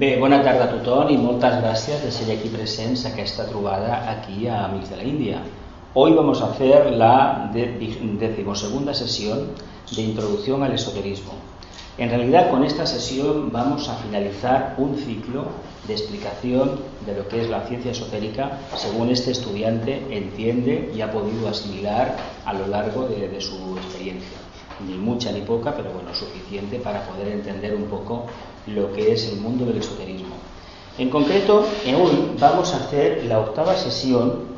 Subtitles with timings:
[0.00, 3.94] Bé, bona tarda a tothom i moltes gràcies de ser aquí presents a aquesta trobada
[4.12, 5.38] aquí a Amics de la Índia.
[5.94, 7.70] Hoy vamos a hacer la de-
[8.20, 9.38] decimosegunda sesión
[9.96, 11.32] de introducción al esoterismo.
[11.96, 15.46] En realidad con esta sesión vamos a finalizar un ciclo
[15.88, 16.72] de explicación
[17.06, 22.14] de lo que es la ciencia esotérica según este estudiante entiende y ha podido asimilar
[22.44, 24.36] a lo largo de, de su experiencia.
[24.86, 28.26] Ni mucha ni poca, pero bueno, suficiente para poder entender un poco
[28.66, 30.34] lo que es el mundo del esoterismo.
[30.98, 34.56] En concreto, hoy vamos a hacer la octava sesión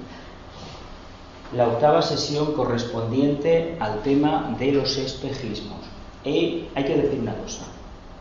[1.53, 5.79] la octava sesión correspondiente al tema de los espejismos.
[6.25, 7.63] Y hay que decir una cosa,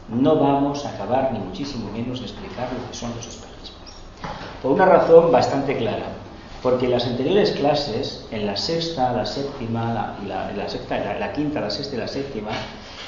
[0.10, 3.92] no vamos a acabar ni muchísimo menos de explicar lo que son los espejismos.
[4.62, 6.06] Por una razón bastante clara,
[6.64, 12.00] porque en las anteriores clases, en la sexta, la séptima, la, quinta, la sexta y
[12.00, 12.52] la séptima,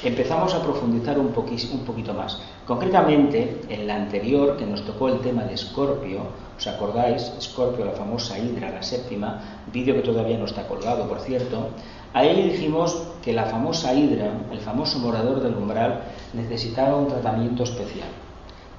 [0.04, 2.40] empezamos a profundizar un poquito más.
[2.70, 6.20] Concretamente, en la anterior, que nos tocó el tema de Escorpio,
[6.56, 7.22] ¿os acordáis?
[7.36, 9.40] Escorpio, la famosa Hidra, la séptima,
[9.72, 11.70] vídeo que todavía no está colgado, por cierto.
[12.14, 18.06] Ahí dijimos que la famosa Hidra, el famoso morador del umbral, necesitaba un tratamiento especial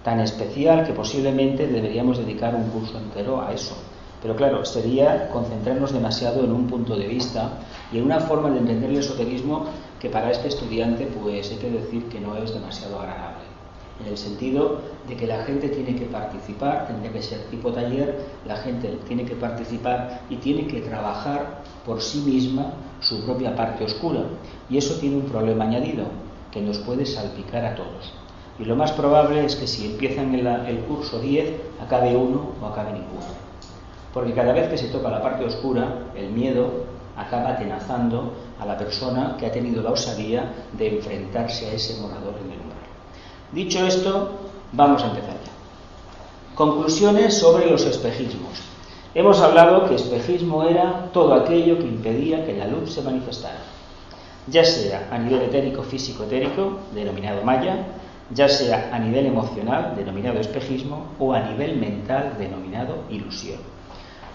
[0.06, 3.76] tan especial que posiblemente deberíamos dedicar un curso entero a eso.
[4.22, 7.60] Pero claro, sería concentrarnos demasiado en un punto de vista
[7.92, 9.66] y en una forma de entender el esoterismo
[10.00, 13.41] que para este estudiante pues hay que decir que no es demasiado agradable.
[14.02, 18.20] En el sentido de que la gente tiene que participar, tendría que ser tipo taller,
[18.48, 23.84] la gente tiene que participar y tiene que trabajar por sí misma su propia parte
[23.84, 24.22] oscura.
[24.70, 26.06] Y eso tiene un problema añadido,
[26.52, 28.14] que nos puede salpicar a todos.
[28.60, 32.66] Y lo más probable es que si empiezan el, el curso 10, acabe uno o
[32.66, 33.26] acabe ninguno.
[34.14, 38.78] Porque cada vez que se toca la parte oscura, el miedo acaba atenazando a la
[38.78, 42.81] persona que ha tenido la osadía de enfrentarse a ese morador en el umbral.
[43.52, 44.32] Dicho esto,
[44.72, 46.56] vamos a empezar ya.
[46.56, 48.62] Conclusiones sobre los espejismos.
[49.14, 53.72] Hemos hablado que espejismo era todo aquello que impedía que la luz se manifestara
[54.48, 57.86] ya sea a nivel etérico, físico, etérico, denominado maya,
[58.34, 63.60] ya sea a nivel emocional, denominado espejismo, o a nivel mental, denominado ilusión.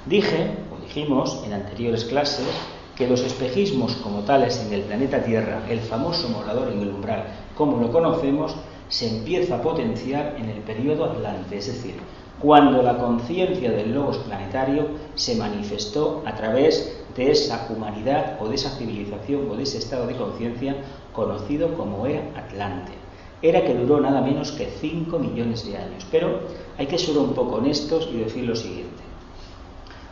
[0.05, 2.47] Dije, o dijimos en anteriores clases,
[2.95, 7.25] que los espejismos como tales en el planeta Tierra, el famoso morador en el umbral,
[7.55, 8.55] como lo conocemos,
[8.89, 11.95] se empieza a potenciar en el periodo Atlante, es decir,
[12.41, 18.57] cuando la conciencia del logos planetario se manifestó a través de esa humanidad o de
[18.57, 20.77] esa civilización o de ese estado de conciencia
[21.13, 22.93] conocido como era Atlante.
[23.41, 26.07] Era que duró nada menos que 5 millones de años.
[26.11, 26.41] Pero
[26.79, 29.03] hay que ser un poco honestos y decir lo siguiente.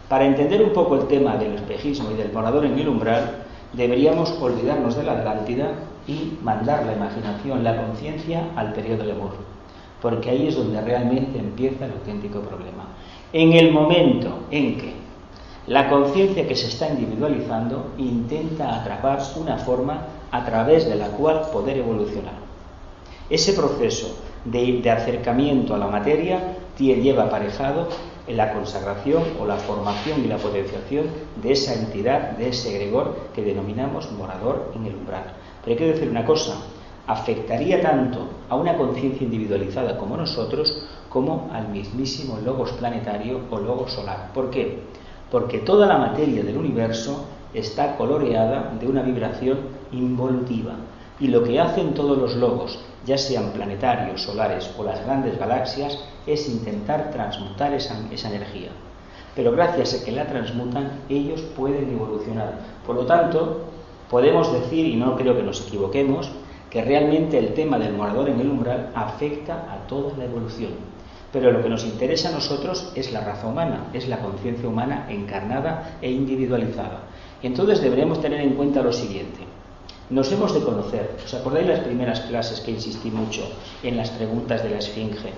[0.09, 4.31] Para entender un poco el tema del espejismo y del morador en el umbral, deberíamos
[4.41, 5.73] olvidarnos de la Atlántida
[6.07, 9.33] y mandar la imaginación, la conciencia al periodo Lemur,
[10.03, 12.89] porque ahí es donde realmente empieza el auténtico problema.
[13.33, 14.93] En el momento en que
[15.67, 21.49] la conciencia que se está individualizando intenta atrapar una forma a través de la cual
[21.53, 22.35] poder evolucionar.
[23.31, 27.89] Ese proceso de, de acercamiento a la materia lleva aparejado
[28.27, 31.07] en la consagración o la formación y la potenciación
[31.43, 35.25] de esa entidad, de ese egregor que denominamos morador en el umbral.
[35.65, 36.57] Pero hay que decir una cosa,
[37.07, 43.93] afectaría tanto a una conciencia individualizada como nosotros como al mismísimo logos planetario o logos
[43.93, 44.31] solar.
[44.35, 44.81] ¿Por qué?
[45.31, 49.59] Porque toda la materia del universo está coloreada de una vibración
[49.93, 50.75] involutiva.
[51.21, 55.99] Y lo que hacen todos los logos, ya sean planetarios, solares o las grandes galaxias,
[56.27, 58.71] es intentar transmutar esa, esa energía.
[59.37, 62.59] Pero gracias a que la transmutan, ellos pueden evolucionar.
[62.85, 63.61] Por lo tanto,
[64.15, 66.31] podemos decir, y no creo que nos equivoquemos,
[66.71, 70.71] que realmente el tema del morador en el umbral afecta a toda la evolución.
[71.33, 75.09] Pero lo que nos interesa a nosotros es la raza humana, es la conciencia humana
[75.11, 77.01] encarnada e individualizada.
[77.43, 79.41] Entonces deberemos tener en cuenta lo siguiente.
[80.11, 81.17] Nos hemos de conocer.
[81.25, 83.43] ¿Os acordáis las primeras clases que insistí mucho
[83.83, 85.33] en las preguntas de la Esfinge,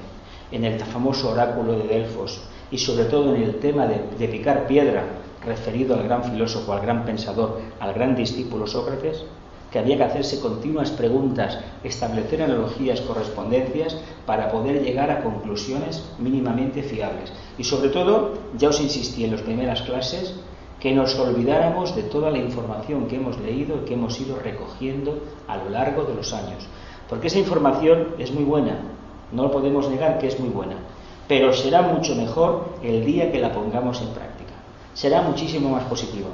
[0.53, 5.03] en el famoso oráculo de Delfos y sobre todo en el tema de picar piedra
[5.45, 9.25] referido al gran filósofo, al gran pensador, al gran discípulo Sócrates?
[9.71, 16.83] que había que hacerse continuas preguntas, establecer analogías, correspondencias, para poder llegar a conclusiones mínimamente
[16.83, 17.33] fiables.
[17.59, 20.35] Y sobre todo, ya os insistí en las primeras clases,
[20.81, 25.19] que nos olvidáramos de toda la información que hemos leído y que hemos ido recogiendo
[25.49, 26.67] a lo largo de los años.
[27.09, 28.79] Porque esa información es muy buena,
[29.33, 30.77] no podemos negar que es muy buena,
[31.29, 34.36] pero será mucho mejor el día que la pongamos en práctica.
[34.97, 36.29] Será muchísimo más positivo.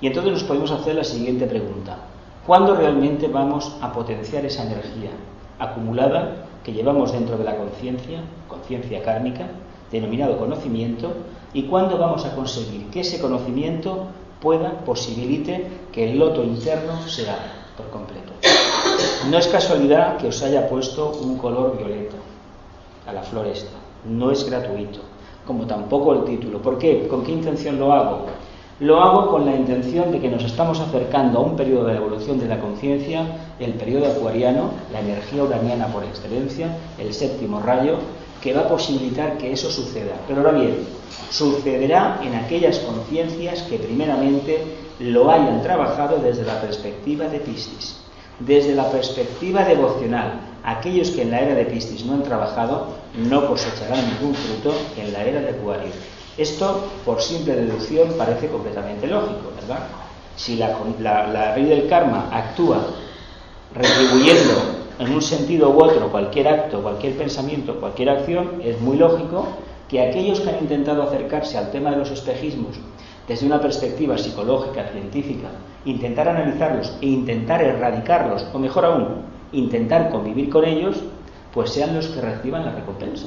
[0.00, 1.98] Y entonces nos podemos hacer la siguiente pregunta.
[2.46, 5.10] ¿Cuándo realmente vamos a potenciar esa energía
[5.58, 9.48] acumulada que llevamos dentro de la conciencia, conciencia kármica,
[9.92, 11.12] denominado conocimiento,
[11.52, 14.06] y cuándo vamos a conseguir que ese conocimiento
[14.40, 18.32] pueda, posibilite que el loto interno se abra por completo?
[19.30, 22.16] No es casualidad que os haya puesto un color violeta
[23.06, 23.76] a la floresta,
[24.06, 25.00] no es gratuito,
[25.46, 26.60] como tampoco el título.
[26.60, 27.06] ¿Por qué?
[27.08, 28.26] ¿Con qué intención lo hago?
[28.80, 32.38] Lo hago con la intención de que nos estamos acercando a un periodo de evolución
[32.38, 33.26] de la conciencia,
[33.58, 37.94] el periodo acuariano, la energía uraniana por excelencia, el séptimo rayo,
[38.42, 40.16] que va a posibilitar que eso suceda.
[40.28, 40.76] Pero ahora bien,
[41.30, 44.62] sucederá en aquellas conciencias que primeramente
[44.98, 48.05] lo hayan trabajado desde la perspectiva de Piscis.
[48.40, 53.46] Desde la perspectiva devocional, aquellos que en la era de Piscis no han trabajado no
[53.46, 55.90] cosecharán ningún fruto en la era de Acuario.
[56.36, 59.86] Esto, por simple deducción, parece completamente lógico, ¿verdad?
[60.36, 62.86] Si la, la, ley del karma actúa
[63.74, 64.52] retribuyendo
[64.98, 69.46] en un sentido u otro cualquier acto, cualquier pensamiento, cualquier acción, es muy lógico
[69.88, 72.76] que aquellos que han intentado acercarse al tema de los espejismos
[73.28, 75.48] desde una perspectiva psicológica, científica,
[75.84, 79.06] intentar analizarlos e intentar erradicarlos, o mejor aún,
[79.52, 80.96] intentar convivir con ellos,
[81.52, 83.26] pues sean los que reciban la recompensa.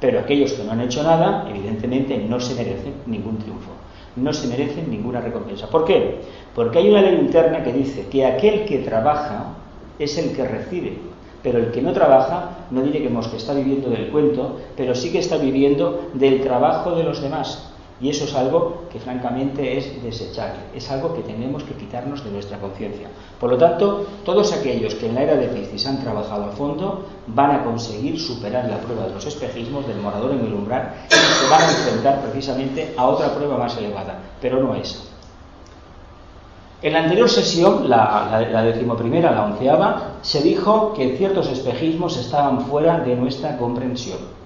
[0.00, 3.70] Pero aquellos que no han hecho nada, evidentemente no se merecen ningún triunfo,
[4.16, 5.68] no se merecen ninguna recompensa.
[5.68, 6.20] ¿Por qué?
[6.54, 9.54] Porque hay una ley interna que dice que aquel que trabaja
[9.98, 10.98] es el que recibe,
[11.42, 15.18] pero el que no trabaja, no diremos que está viviendo del cuento, pero sí que
[15.18, 17.71] está viviendo del trabajo de los demás.
[18.02, 22.32] Y eso es algo que francamente es desechable, es algo que tenemos que quitarnos de
[22.32, 23.06] nuestra conciencia.
[23.38, 27.06] Por lo tanto, todos aquellos que en la era de Piscis han trabajado a fondo
[27.28, 31.14] van a conseguir superar la prueba de los espejismos del morador en el umbral y
[31.14, 34.98] se van a enfrentar precisamente a otra prueba más elevada, pero no esa.
[36.82, 42.62] En la anterior sesión, la, la, decimoprimera, la onceava, se dijo que ciertos espejismos estaban
[42.62, 44.41] fuera de nuestra comprensión.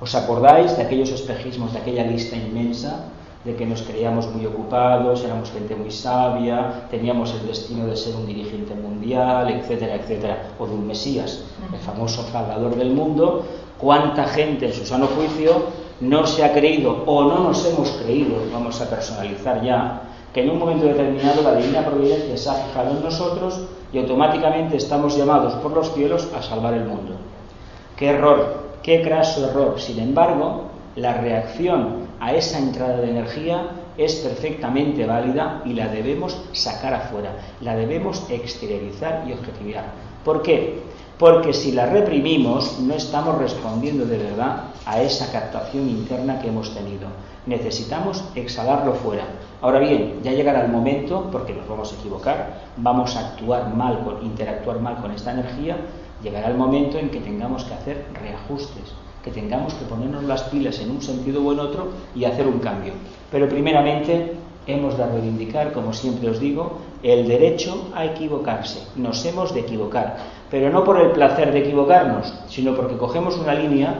[0.00, 3.08] ¿Os acordáis de aquellos espejismos, de aquella lista inmensa,
[3.46, 8.14] de que nos creíamos muy ocupados, éramos gente muy sabia, teníamos el destino de ser
[8.16, 13.44] un dirigente mundial, etcétera, etcétera, o de un Mesías, el famoso Salvador del mundo?
[13.78, 15.62] ¿Cuánta gente en su sano juicio
[16.00, 20.02] no se ha creído o no nos hemos creído, vamos a personalizar ya,
[20.34, 23.60] que en un momento determinado la divina providencia se ha fijado en nosotros
[23.92, 27.14] y automáticamente estamos llamados por los cielos a salvar el mundo?
[27.96, 28.65] ¡Qué error!
[28.86, 29.80] Qué craso error.
[29.80, 33.68] Sin embargo, la reacción a esa entrada de energía
[33.98, 39.86] es perfectamente válida y la debemos sacar afuera, la debemos exteriorizar y objetivar.
[40.24, 40.82] ¿Por qué?
[41.18, 46.72] Porque si la reprimimos no estamos respondiendo de verdad a esa captación interna que hemos
[46.72, 47.08] tenido.
[47.46, 49.24] Necesitamos exhalarlo fuera.
[49.62, 53.98] Ahora bien, ya llegará el momento, porque nos vamos a equivocar, vamos a actuar mal,
[54.22, 55.76] interactuar mal con esta energía,
[56.22, 58.92] llegará el momento en que tengamos que hacer reajustes,
[59.22, 62.58] que tengamos que ponernos las pilas en un sentido u en otro y hacer un
[62.58, 62.92] cambio.
[63.30, 64.34] Pero primeramente
[64.66, 68.86] hemos de reivindicar, como siempre os digo, el derecho a equivocarse.
[68.96, 70.16] Nos hemos de equivocar,
[70.50, 73.94] pero no por el placer de equivocarnos, sino porque cogemos una línea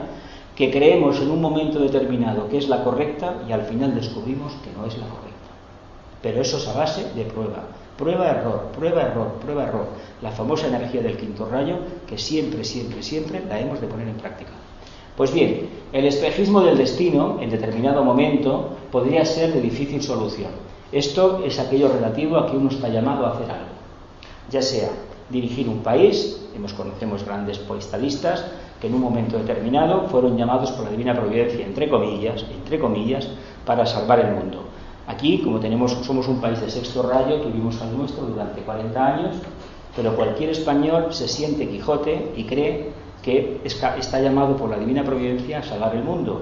[0.55, 4.71] que creemos en un momento determinado que es la correcta y al final descubrimos que
[4.71, 5.27] no es la correcta.
[6.21, 7.63] Pero eso es a base de prueba,
[7.97, 9.87] Prueba, error, prueba, error, prueba, error.
[10.21, 11.77] La famosa energía del quinto rayo
[12.07, 14.51] que siempre, siempre, siempre la hemos de poner en práctica.
[15.15, 20.51] Pues bien, el espejismo del destino en determinado momento podría ser de difícil solución.
[20.91, 23.65] Esto es aquello relativo a que uno está llamado a hacer algo.
[24.51, 24.89] Ya sea
[25.29, 28.45] dirigir un país, hemos conocemos grandes poestalistas
[28.79, 33.27] que en un momento determinado fueron llamados por la divina providencia, entre comillas, entre comillas,
[33.65, 34.65] para salvar el mundo.
[35.07, 39.35] Aquí, como tenemos, somos un país de sexto rayo, tuvimos al nuestro durante 40 años,
[39.95, 42.91] pero cualquier español se siente Quijote y cree
[43.23, 46.41] que está llamado por la divina providencia a salvar el mundo.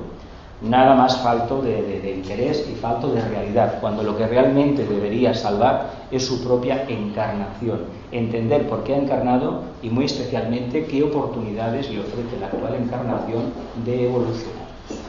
[0.61, 6.07] Nada más falto de, interés y falto de realidad, cuando lo que realmente debería salvar
[6.09, 7.81] es su propia encarnación,
[8.11, 13.43] entender por qué ha encarnado y muy especialmente qué oportunidades le ofrece la actual encarnación
[13.85, 14.64] de evolucionar.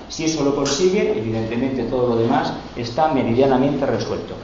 [0.09, 4.35] Si eso lo consigue, evidentemente todo lo demás está meridianamente resuelto.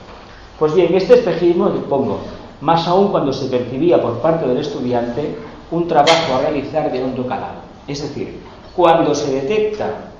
[0.59, 2.19] Pues bien, este espejismo, pongo,
[2.61, 5.35] más aún cuando se percibía por parte del estudiante
[5.71, 7.61] un trabajo a realizar de hondo calado.
[7.89, 8.39] Es decir,
[8.75, 10.13] cuando se detecta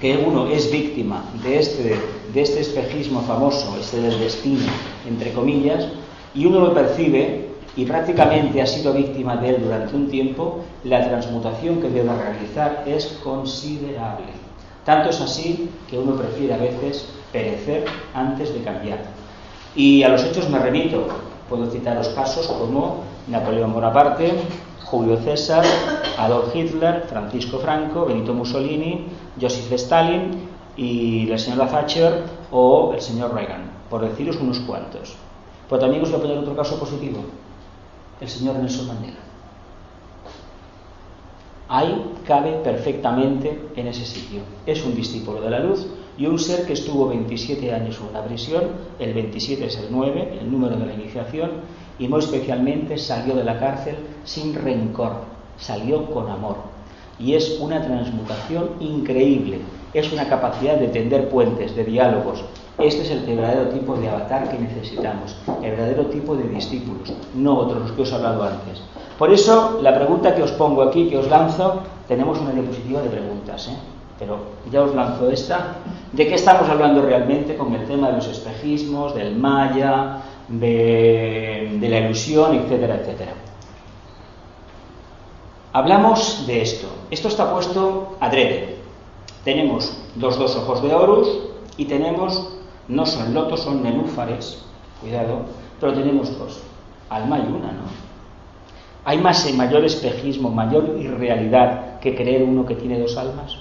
[0.00, 1.98] que uno es víctima de este,
[2.32, 4.66] de este espejismo famoso, este del destino,
[5.08, 5.88] entre comillas,
[6.34, 11.08] y uno lo percibe y prácticamente ha sido víctima de él durante un tiempo, la
[11.08, 14.37] transmutación que debe realizar es considerable.
[14.88, 19.00] Tanto es así que uno prefiere a veces perecer antes de cambiar.
[19.76, 21.08] Y a los hechos me remito.
[21.46, 24.32] Puedo citaros casos como Napoleón Bonaparte,
[24.86, 25.62] Julio César,
[26.16, 33.34] Adolf Hitler, Francisco Franco, Benito Mussolini, Joseph Stalin y la señora Thatcher o el señor
[33.34, 35.16] Reagan, por deciros unos cuantos.
[35.68, 37.18] Pero también os voy a poner otro caso positivo,
[38.22, 39.27] el señor Nelson Mandela.
[41.68, 44.40] Ahí cabe perfectamente en ese sitio.
[44.64, 48.24] Es un discípulo de la luz y un ser que estuvo 27 años en una
[48.24, 48.64] prisión,
[48.98, 51.50] el 27 es el 9, el número de la iniciación,
[51.98, 55.12] y muy especialmente salió de la cárcel sin rencor,
[55.58, 56.56] salió con amor.
[57.20, 59.58] Y es una transmutación increíble,
[59.92, 62.44] es una capacidad de tender puentes, de diálogos.
[62.78, 67.58] Este es el verdadero tipo de avatar que necesitamos, el verdadero tipo de discípulos, no
[67.58, 68.82] otros los que os he hablado antes.
[69.18, 73.10] Por eso, la pregunta que os pongo aquí, que os lanzo, tenemos una diapositiva de
[73.10, 73.76] preguntas, ¿eh?
[74.18, 74.38] pero
[74.70, 75.76] ya os lanzo esta.
[76.12, 82.00] ¿De qué estamos hablando realmente con el tema de los espejismos, del maya, de, la
[82.00, 83.32] ilusión, etcétera, etcétera.
[85.72, 86.88] Hablamos de esto.
[87.10, 88.76] Esto está puesto adrede.
[89.44, 91.28] Tenemos los dos ojos de Horus
[91.76, 92.57] y tenemos,
[92.88, 94.64] no son lotos, son nenúfares,
[95.00, 95.42] cuidado,
[95.80, 96.62] pero tenemos dos.
[97.10, 97.88] Alma y una, ¿no?
[99.04, 103.56] ¿Hay más mayor espejismo, mayor irrealidad que creer uno que tiene dos almas?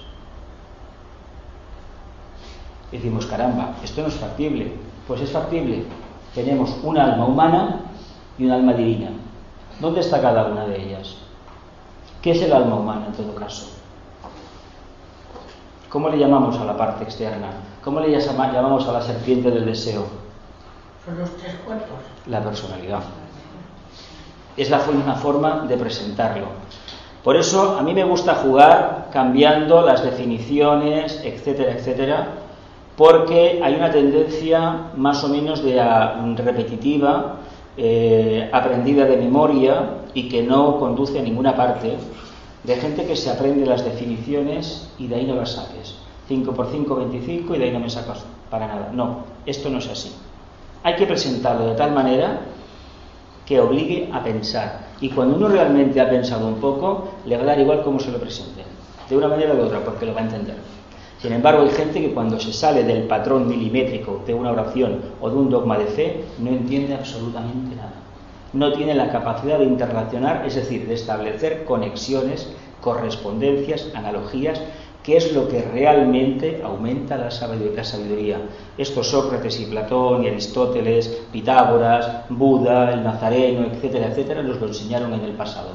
[2.91, 4.73] Decimos, caramba, esto no es factible.
[5.07, 5.83] Pues es factible,
[6.35, 7.81] tenemos un alma humana
[8.37, 9.09] y un alma divina.
[9.79, 11.15] ¿Dónde está cada una de ellas?
[12.21, 13.76] ¿Qué es el alma humana en todo caso?
[15.89, 17.47] ¿Cómo le llamamos a la parte externa?
[17.83, 20.05] ¿Cómo le llamamos a la serpiente del deseo?
[21.05, 21.97] Son los tres cuerpos.
[22.25, 22.99] La personalidad.
[24.57, 26.47] Es la una forma de presentarlo.
[27.23, 32.27] Por eso a mí me gusta jugar cambiando las definiciones, etcétera, etcétera,
[32.97, 35.79] porque hay una tendencia más o menos de
[36.37, 37.35] repetitiva,
[37.77, 41.95] eh, aprendida de memoria y que no conduce a ninguna parte,
[42.63, 45.95] de gente que se aprende las definiciones y de ahí no las saques.
[46.27, 48.91] 5 por 5, 25 y de ahí no me sacas para nada.
[48.93, 50.13] No, esto no es así.
[50.83, 52.41] Hay que presentarlo de tal manera
[53.45, 54.87] que obligue a pensar.
[54.99, 58.11] Y cuando uno realmente ha pensado un poco, le va a dar igual cómo se
[58.11, 58.63] lo presente.
[59.09, 60.55] De una manera o de otra, porque lo va a entender.
[61.19, 65.29] Sin embargo, hay gente que cuando se sale del patrón milimétrico de una oración o
[65.29, 67.93] de un dogma de fe, no entiende absolutamente nada.
[68.53, 72.49] No tiene la capacidad de interrelacionar, es decir, de establecer conexiones,
[72.81, 74.61] correspondencias, analogías,
[75.03, 78.41] que es lo que realmente aumenta la sabiduría.
[78.77, 85.13] Estos Sócrates y Platón y Aristóteles, Pitágoras, Buda, el Nazareno, etcétera, etcétera, nos lo enseñaron
[85.13, 85.69] en el pasado.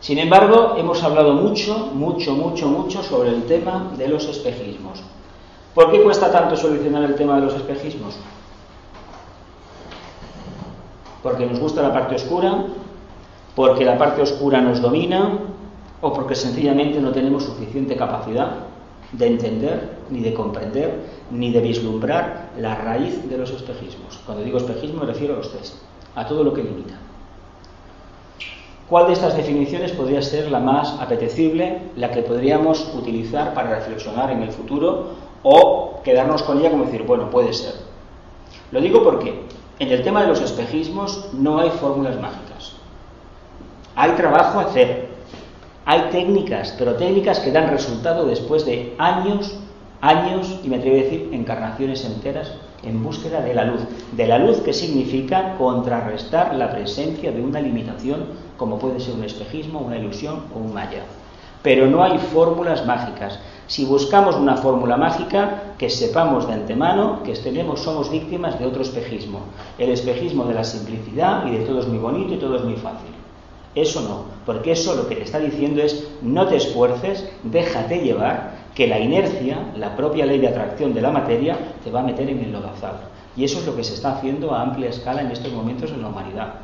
[0.00, 5.02] Sin embargo, hemos hablado mucho, mucho, mucho, mucho sobre el tema de los espejismos.
[5.74, 8.16] ¿Por qué cuesta tanto solucionar el tema de los espejismos?
[11.22, 12.64] Porque nos gusta la parte oscura,
[13.54, 15.38] porque la parte oscura nos domina
[16.00, 18.66] o porque sencillamente no tenemos suficiente capacidad
[19.12, 21.00] de entender, ni de comprender,
[21.30, 24.18] ni de vislumbrar la raíz de los espejismos.
[24.24, 25.80] Cuando digo espejismo me refiero a los tres,
[26.14, 26.94] a todo lo que limita.
[28.88, 34.30] ¿Cuál de estas definiciones podría ser la más apetecible, la que podríamos utilizar para reflexionar
[34.30, 37.72] en el futuro o quedarnos con ella como decir, bueno, puede ser?
[38.70, 39.44] Lo digo porque
[39.82, 42.74] en el tema de los espejismos no hay fórmulas mágicas.
[43.96, 45.08] Hay trabajo a hacer,
[45.84, 49.58] hay técnicas, pero técnicas que dan resultado después de años,
[50.00, 52.52] años y me atrevo a decir encarnaciones enteras
[52.84, 53.80] en búsqueda de la luz.
[54.12, 59.24] De la luz que significa contrarrestar la presencia de una limitación como puede ser un
[59.24, 61.02] espejismo, una ilusión o un maya.
[61.64, 63.40] Pero no hay fórmulas mágicas.
[63.66, 68.82] Si buscamos una fórmula mágica, que sepamos de antemano que tenemos, somos víctimas de otro
[68.82, 69.40] espejismo.
[69.78, 72.76] El espejismo de la simplicidad y de todo es muy bonito y todo es muy
[72.76, 73.10] fácil.
[73.74, 78.60] Eso no, porque eso lo que te está diciendo es no te esfuerces, déjate llevar,
[78.74, 82.28] que la inercia, la propia ley de atracción de la materia, te va a meter
[82.28, 83.00] en el lodazal.
[83.36, 86.02] Y eso es lo que se está haciendo a amplia escala en estos momentos en
[86.02, 86.54] la humanidad.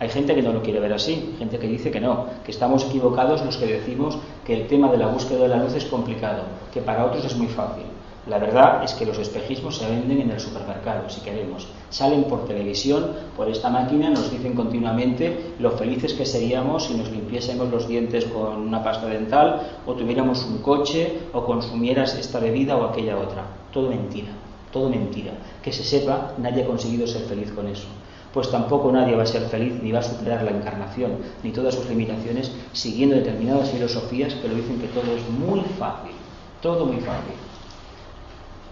[0.00, 2.84] Hay gente que no lo quiere ver así, gente que dice que no, que estamos
[2.84, 6.44] equivocados los que decimos que el tema de la búsqueda de la luz es complicado,
[6.72, 7.82] que para otros es muy fácil.
[8.28, 11.66] La verdad es que los espejismos se venden en el supermercado, si queremos.
[11.88, 17.10] Salen por televisión, por esta máquina, nos dicen continuamente lo felices que seríamos si nos
[17.10, 22.76] limpiésemos los dientes con una pasta dental, o tuviéramos un coche, o consumieras esta bebida
[22.76, 23.44] o aquella otra.
[23.72, 24.30] Todo mentira,
[24.72, 25.32] todo mentira.
[25.62, 27.88] Que se sepa, nadie ha conseguido ser feliz con eso.
[28.32, 31.74] Pues tampoco nadie va a ser feliz ni va a superar la encarnación, ni todas
[31.74, 36.12] sus limitaciones, siguiendo determinadas filosofías que lo dicen que todo es muy fácil,
[36.60, 37.34] todo muy fácil.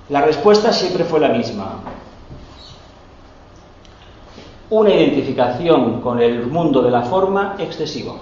[0.08, 1.80] La respuesta siempre fue la misma.
[4.70, 8.18] Una identificación con el mundo de la forma excesivo.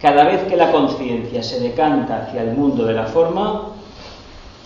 [0.00, 3.68] Cada vez que la conciencia se decanta hacia el mundo de la forma,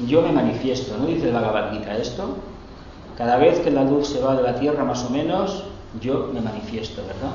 [0.06, 2.36] yo me manifiesto, ¿no dice el Bhagavad Gita esto?
[3.16, 5.64] Cada vez que la luz se va de la tierra, más o menos,
[6.00, 7.34] yo me manifiesto, ¿verdad?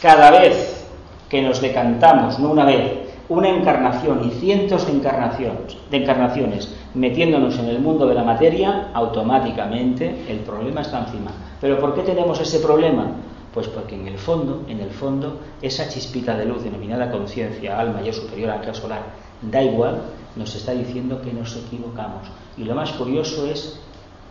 [0.00, 0.86] Cada vez
[1.28, 7.58] que nos decantamos, no una vez, una encarnación y cientos de encarnaciones, de encarnaciones metiéndonos
[7.58, 11.30] en el mundo de la materia, automáticamente el problema está encima.
[11.60, 13.12] ¿Pero por qué tenemos ese problema?
[13.52, 18.02] Pues porque en el fondo, en el fondo, esa chispita de luz denominada conciencia, alma,
[18.02, 19.02] yo superior, ángel solar,
[19.42, 20.02] da igual,
[20.36, 22.28] nos está diciendo que nos equivocamos.
[22.56, 23.80] Y lo más curioso es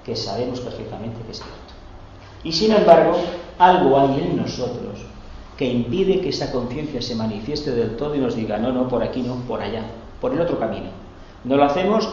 [0.06, 1.63] que sabemos perfectamente que es cierto.
[2.44, 3.18] Y sin embargo,
[3.58, 5.00] algo hay en nosotros
[5.58, 9.04] que impide que esa conciencia se manifieste del todo y nos diga, no, no, por
[9.04, 9.84] aquí no, por allá,
[10.20, 10.88] por el otro camino.
[11.44, 12.10] No lo hacemos,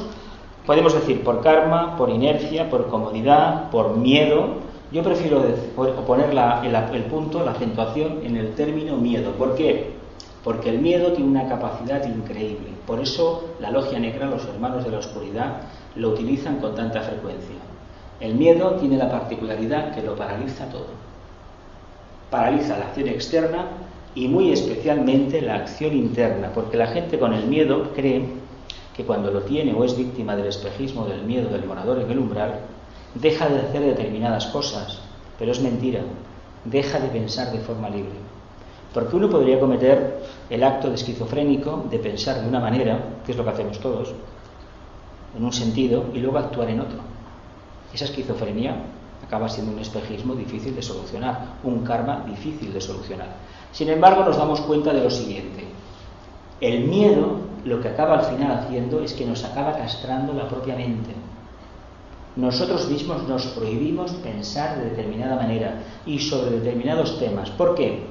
[0.67, 4.71] podemos decir, por karma, por inercia, por comodidad, por miedo.
[4.93, 5.43] Yo prefiero
[6.07, 9.33] poner el, el punto, la acentuación en el término miedo.
[9.33, 9.93] ¿Por qué?
[10.45, 12.69] Porque el miedo tiene una capacidad increíble.
[12.87, 15.63] Por eso la logia negra, los hermanos de la oscuridad,
[15.97, 17.70] lo utilizan con tanta frecuencia.
[18.21, 21.11] El miedo tiene la particularidad que lo paraliza todo
[22.31, 23.67] paraliza la acción externa
[24.15, 28.25] y muy especialmente la acción interna, porque la gente con el miedo cree
[28.97, 32.19] que cuando lo tiene o es víctima del espejismo del miedo del morador en el
[32.19, 32.61] umbral,
[33.15, 35.01] deja de hacer determinadas cosas,
[35.39, 36.01] pero es mentira,
[36.65, 38.19] deja de pensar de forma libre.
[38.95, 43.39] Porque uno podría cometer el acto de esquizofrénico de pensar de una manera, que es
[43.39, 44.13] lo que hacemos todos,
[45.37, 46.99] en un sentido, y luego actuar en otro.
[47.93, 48.77] Esa esquizofrenia
[49.27, 53.29] acaba siendo un espejismo difícil de solucionar, un karma difícil de solucionar.
[53.73, 55.65] Sin embargo, nos damos cuenta de lo siguiente.
[56.61, 60.77] El miedo lo que acaba al final haciendo es que nos acaba castrando la propia
[60.77, 61.15] mente.
[62.37, 67.51] Nosotros mismos nos prohibimos pensar de determinada manera y sobre determinados temas.
[67.51, 68.05] ¿Por qué?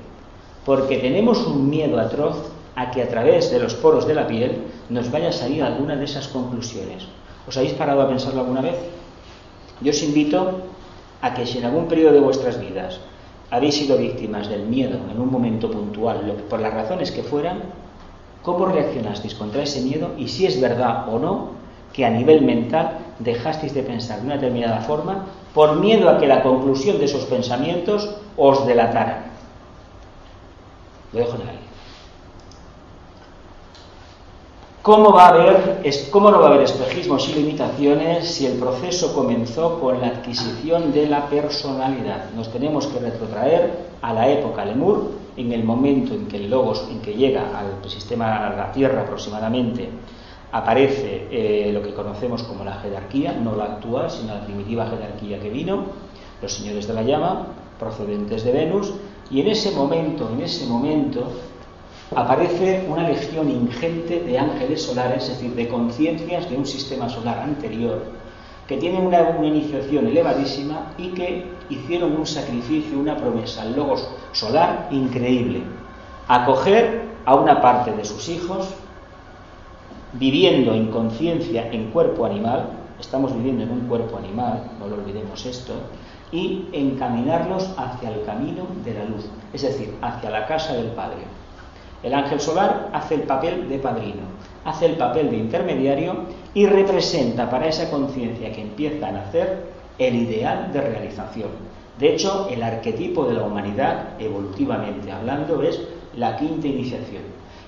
[0.66, 4.64] Porque tenemos un miedo atroz a que a través de los poros de la piel
[4.90, 7.08] nos vaya a salir alguna de esas conclusiones.
[7.48, 8.76] ¿Os habéis parado a pensarlo alguna vez?
[9.82, 10.68] Yo os invito
[11.22, 13.00] a que si en algún periodo de vuestras vidas
[13.52, 17.64] habéis sido víctimas del miedo en un momento puntual, por las razones que fueran,
[18.44, 21.60] ¿cómo reaccionasteis contra ese miedo y si es verdad o no
[21.94, 26.28] que a nivel mental dejasteis de pensar de una determinada forma por miedo a que
[26.28, 29.32] la conclusión de esos pensamientos os delatara?
[31.12, 31.69] Lo dejo en el aire.
[34.90, 39.14] ¿Cómo, va a haber, ¿Cómo no va a haber espejismos y limitaciones si el proceso
[39.14, 42.32] comenzó con la adquisición de la personalidad?
[42.36, 43.72] Nos tenemos que retrotraer
[44.02, 47.88] a la época Lemur, en el momento en que el Logos, en que llega al
[47.88, 49.90] sistema, a la Tierra aproximadamente,
[50.52, 55.40] aparece eh, lo que conocemos como la jerarquía, no la actual, sino la primitiva jerarquía
[55.40, 55.84] que vino,
[56.42, 57.46] los señores de la llama,
[57.78, 58.92] procedentes de Venus,
[59.30, 61.28] y en ese momento, en ese momento,
[62.16, 67.40] aparece una legión ingente de ángeles solares, es decir, de conciencias de un sistema solar
[67.40, 68.04] anterior,
[68.68, 74.88] que tienen una, iniciación elevadísima y que hicieron un sacrificio, una promesa al logos solar
[74.92, 75.62] increíble,
[76.28, 78.70] acoger a una parte de sus hijos,
[80.14, 85.46] viviendo en conciencia en cuerpo animal, estamos viviendo en un cuerpo animal, no lo olvidemos
[85.46, 85.74] esto,
[86.32, 91.24] y encaminarlos hacia el camino de la luz, es decir, hacia la casa del Padre.
[92.02, 94.22] El ángel solar hace el papel de padrino,
[94.64, 96.14] hace el papel de intermediario
[96.54, 99.66] y representa para esa conciencia que empieza a nacer
[99.98, 101.50] el ideal de realización.
[102.00, 105.82] De hecho, el arquetipo de la humanidad, evolutivamente hablando, es
[106.16, 107.24] la quinta iniciación.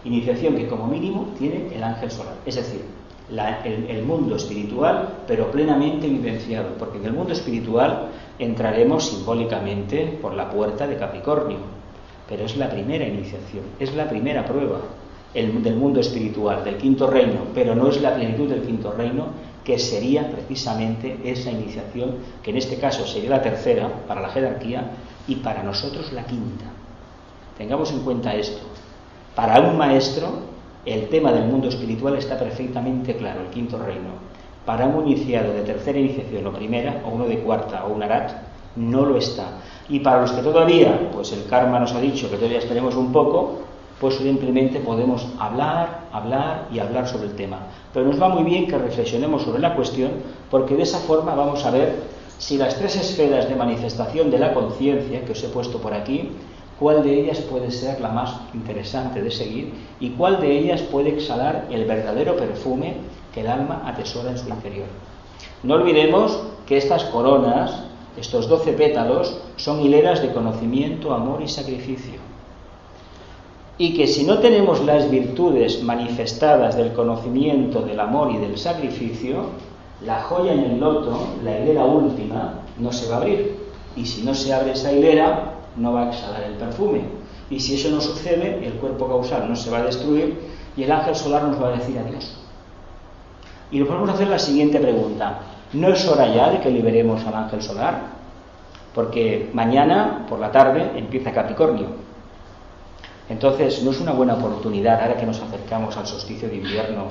[0.06, 2.36] Iniciación que como mínimo tiene el ángel solar.
[2.46, 2.82] Es decir,
[3.30, 8.08] el, el, mundo espiritual, pero plenamente vivenciado, porque en el mundo espiritual
[8.40, 11.58] entraremos simbólicamente por la puerta de Capricornio,
[12.32, 14.80] pero es la primera iniciación, es la primera prueba
[15.34, 19.28] del mundo espiritual, del quinto reino, pero no es la plenitud del quinto reino,
[19.66, 24.92] que sería precisamente esa iniciación, que en este caso sería la tercera para la jerarquía
[25.28, 26.64] y para nosotros la quinta.
[27.58, 28.62] Tengamos en cuenta esto.
[29.36, 30.30] Para un maestro,
[30.86, 34.32] el tema del mundo espiritual está perfectamente claro, el quinto reino.
[34.66, 38.32] para un iniciado de tercera iniciación o primera, o uno de cuarta o un arat,
[38.76, 39.58] no lo está.
[39.92, 43.12] Y para los que todavía, pues el karma nos ha dicho que todavía esperemos un
[43.12, 43.60] poco,
[44.00, 47.60] pues simplemente podemos hablar, hablar y hablar sobre el tema.
[47.94, 50.12] Pero nos va muy bien que reflexionemos sobre la cuestión,
[50.50, 52.04] porque de esa forma vamos a ver
[52.38, 56.32] si las tres esferas de manifestación de la conciencia que os he puesto por aquí,
[56.80, 61.10] cuál de ellas puede ser la más interesante de seguir y cuál de ellas puede
[61.10, 62.96] exhalar el verdadero perfume
[63.34, 64.88] que el alma atesora en su interior.
[65.64, 72.20] No olvidemos que estas coronas estos doce pétalos son hileras de conocimiento, amor y sacrificio.
[73.78, 79.46] Y que si no tenemos las virtudes manifestadas del conocimiento, del amor y del sacrificio,
[80.06, 83.58] la joya en el loto, la hilera última, no se va a abrir.
[83.96, 87.02] Y si no se abre esa hilera, no va a exhalar el perfume.
[87.50, 90.38] Y si eso no sucede, el cuerpo causal no se va a destruir
[90.76, 92.38] y el ángel solar nos va a decir adiós.
[93.72, 95.40] Y nos podemos hacer la siguiente pregunta.
[95.74, 98.00] No es hora ya de que liberemos al ángel solar,
[98.94, 101.88] porque mañana por la tarde empieza Capricornio.
[103.30, 107.06] Entonces, no es una buena oportunidad, ahora que nos acercamos al solsticio de invierno,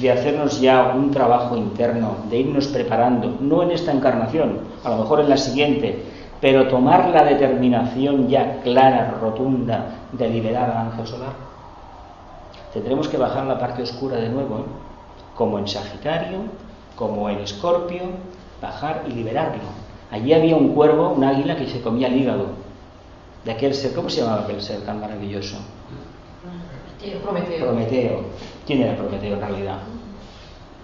[0.00, 4.96] de hacernos ya un trabajo interno, de irnos preparando, no en esta encarnación, a lo
[4.96, 6.02] mejor en la siguiente,
[6.40, 11.32] pero tomar la determinación ya clara, rotunda, de liberar al ángel solar.
[12.72, 14.64] Tendremos que bajar la parte oscura de nuevo, ¿eh?
[15.34, 16.38] como en Sagitario,
[16.98, 18.02] como en Escorpio,
[18.60, 19.62] bajar y liberarlo.
[20.10, 22.46] Allí había un cuervo, un águila que se comía el hígado
[23.44, 25.58] de aquel ser, ¿cómo se llamaba aquel ser tan maravilloso?
[27.22, 27.66] Prometeo.
[27.66, 28.20] Prometeo.
[28.66, 29.78] ¿Quién era Prometeo en realidad?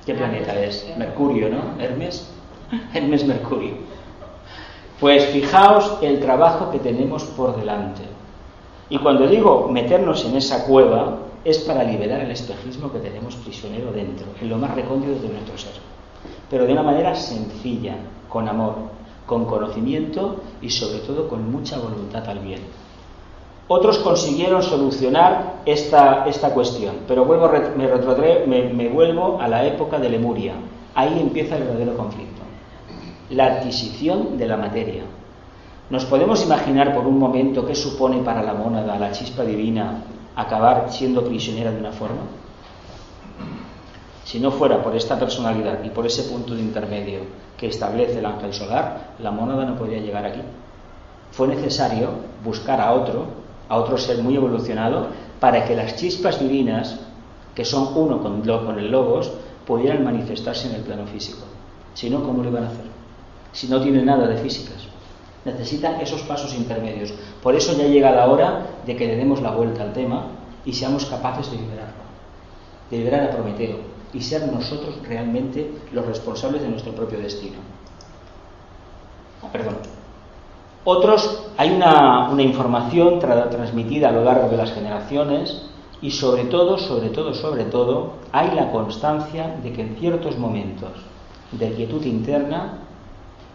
[0.07, 0.87] ¿Qué planeta es?
[0.97, 1.83] Mercurio, ¿no?
[1.83, 2.31] Hermes.
[2.95, 3.75] Hermes Mercurio.
[5.01, 8.03] Pues fijaos el trabajo que tenemos por delante.
[8.89, 13.91] Y cuando digo meternos en esa cueva, es para liberar el espejismo que tenemos prisionero
[13.91, 15.94] dentro, en lo más recóndito de nuestro ser
[16.55, 17.97] pero de una manera sencilla,
[18.29, 18.77] con amor,
[19.27, 22.61] con conocimiento y sobre todo con mucha voluntad al bien.
[23.67, 27.51] Otros consiguieron solucionar esta, esta cuestión, pero vuelvo,
[28.47, 30.55] me, me vuelvo a la época de Lemuria.
[30.95, 32.43] Ahí empieza el verdadero conflicto.
[33.31, 35.03] La adquisición de la materia.
[35.91, 40.05] ¿Nos podemos imaginar por un momento qué supone para la mónada, la chispa divina,
[40.37, 42.23] acabar siendo prisionera de una forma?
[44.25, 47.21] Si no fuera por esta personalidad y por ese punto de intermedio
[47.59, 50.41] que establece el ángel solar, la mónada no podría llegar aquí.
[51.31, 52.09] Fue necesario
[52.43, 53.27] buscar a otro,
[53.69, 55.09] a otro ser muy evolucionado,
[55.41, 56.99] para que las chispas divinas,
[57.55, 59.31] que son uno con, con el logos,
[59.67, 61.45] pudieran manifestarse en el plano físico.
[61.93, 62.87] Si no, ¿cómo lo iban a hacer?
[63.53, 64.87] Si no tienen nada de físicas.
[65.45, 67.13] Necesitan esos pasos intermedios.
[67.43, 70.29] Por eso ya llega la hora de que le demos la vuelta al tema
[70.65, 72.05] y seamos capaces de liberarlo.
[72.91, 77.57] De liberar a Prometeo, y ser nosotros realmente los responsables de nuestro propio destino.
[79.43, 79.77] Ah, perdón.
[80.85, 85.63] Otros, hay una, información transmitida a lo largo de las generaciones
[86.03, 90.91] y sobre todo, sobre todo, sobre todo, hay la constancia de que en ciertos momentos
[91.53, 92.81] de quietud interna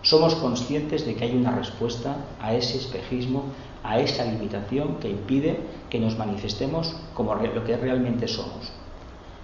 [0.01, 3.43] somos conscientes de que hay una respuesta a ese espejismo,
[3.83, 8.78] a esa limitación que impide que nos manifestemos como lo que realmente somos.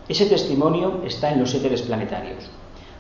[0.08, 2.44] Ese testimonio está en los éteres planetarios.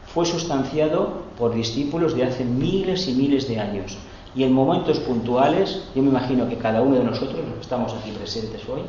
[0.07, 3.95] Fue sustanciado por discípulos de hace miles y miles de años.
[4.35, 7.93] Y en momentos puntuales, yo me imagino que cada uno de nosotros, los que estamos
[7.93, 8.81] aquí presentes hoy,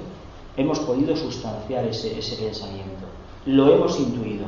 [0.57, 2.09] hemos podido sustanciar ese,
[2.43, 3.05] pensamiento.
[3.45, 4.47] Lo hemos intuido.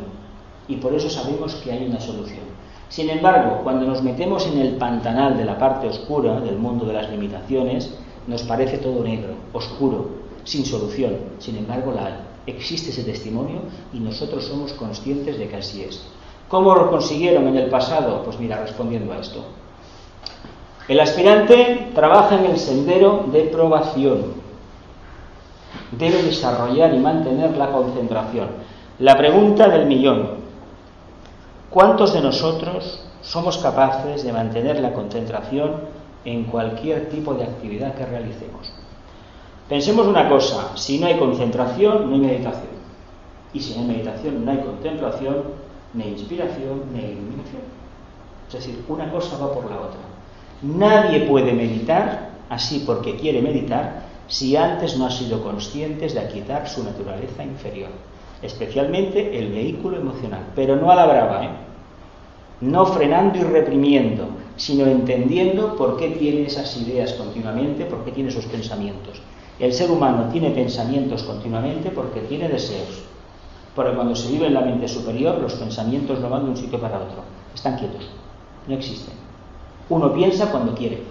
[0.66, 2.48] Y por eso sabemos que hay una solución.
[2.88, 6.94] Sin embargo, cuando nos metemos en el pantanal de la parte oscura del mundo de
[6.94, 7.92] las limitaciones,
[8.26, 10.08] nos parece todo negro, oscuro,
[10.44, 11.18] sin solución.
[11.38, 13.60] Sin embargo, la hay existe ese testimonio
[13.92, 16.02] y nosotros somos conscientes de que así es.
[16.48, 18.22] ¿Cómo lo consiguieron en el pasado?
[18.24, 19.44] Pues mira, respondiendo a esto.
[20.88, 24.32] El aspirante trabaja en el sendero de probación.
[25.92, 28.48] Debe desarrollar y mantener la concentración.
[28.98, 30.38] La pregunta del millón.
[31.68, 35.72] ¿Cuántos de nosotros somos capaces de mantener la concentración
[36.24, 38.72] en cualquier tipo de actividad que realicemos?
[39.68, 42.78] Pensemos una cosa, si no hay concentración, no hay meditación.
[43.52, 45.36] Y si no hay meditación, no hay contemplación,
[45.94, 47.62] ni inspiración, ni iluminación.
[48.48, 50.00] Es decir, una cosa va por la otra.
[50.62, 56.68] Nadie puede meditar así porque quiere meditar si antes no ha sido consciente de aquietar
[56.68, 57.90] su naturaleza inferior,
[58.42, 61.50] especialmente el vehículo emocional, pero no a la brava, ¿eh?
[62.60, 68.30] no frenando y reprimiendo, sino entendiendo por qué tiene esas ideas continuamente, por qué tiene
[68.30, 69.20] esos pensamientos.
[69.58, 73.02] El ser humano tiene pensamientos continuamente porque tiene deseos.
[73.74, 76.80] Porque cuando se vive en la mente superior, los pensamientos no van de un sitio
[76.80, 77.22] para otro.
[77.54, 78.08] Están quietos.
[78.68, 79.14] No existen.
[79.88, 81.02] Uno piensa cuando quiere.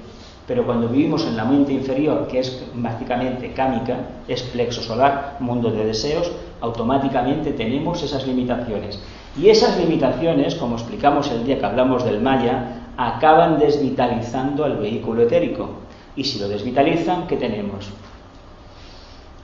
[0.48, 3.98] Pero cuando vivimos en la mente inferior, que es básicamente cámica,
[4.30, 6.32] es plexo solar, mundo de deseos,
[6.62, 8.98] automáticamente tenemos esas limitaciones.
[9.38, 15.24] Y esas limitaciones, como explicamos el día que hablamos del Maya, acaban desvitalizando al vehículo
[15.24, 15.70] etérico.
[16.16, 17.90] Y si lo desvitalizan, ¿qué tenemos?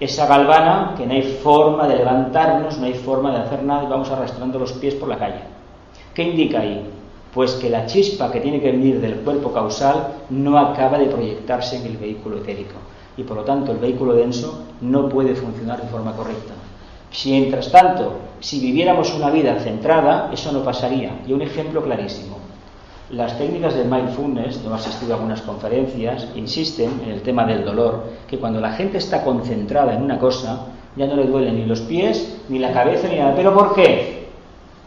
[0.04, 3.88] Esa galvana que no hay forma de levantarnos, no hay forma de hacer nada y
[3.88, 5.40] vamos arrastrando los pies por la calle.
[6.14, 6.86] ¿Qué indica ahí?
[7.34, 11.78] Pues que la chispa que tiene que venir del cuerpo causal no acaba de proyectarse
[11.78, 12.76] en el vehículo etérico
[13.16, 16.54] y por lo tanto el vehículo denso no puede funcionar de forma correcta.
[17.10, 18.12] Si, mientras tanto,
[18.42, 21.22] si viviéramos una vida centrada, eso no pasaría.
[21.26, 22.43] Y un ejemplo clarísimo.
[23.14, 27.64] Las técnicas de mindfulness, yo he asistido a algunas conferencias, insisten en el tema del
[27.64, 31.66] dolor, que cuando la gente está concentrada en una cosa, ya no le duelen ni
[31.68, 33.36] los pies, ni la cabeza, ni nada.
[33.36, 34.30] ¿Pero por qué?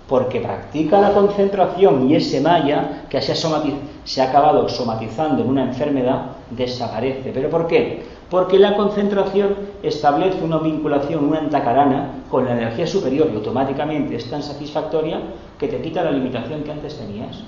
[0.09, 3.63] Porque practica la concentración y ese maya que se ha,
[4.03, 7.31] se ha acabado somatizando en una enfermedad desaparece.
[7.33, 8.03] ¿Pero por qué?
[8.29, 14.29] Porque la concentración establece una vinculación, una antacarana con la energía superior y automáticamente es
[14.29, 15.21] tan satisfactoria
[15.61, 17.45] que te quita la limitación que antes tenías.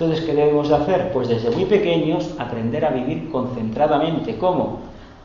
[0.00, 1.12] Entonces, ¿qué debemos de hacer?
[1.12, 4.38] Pues desde muy pequeños aprender a vivir concentradamente.
[4.38, 4.78] ¿Cómo?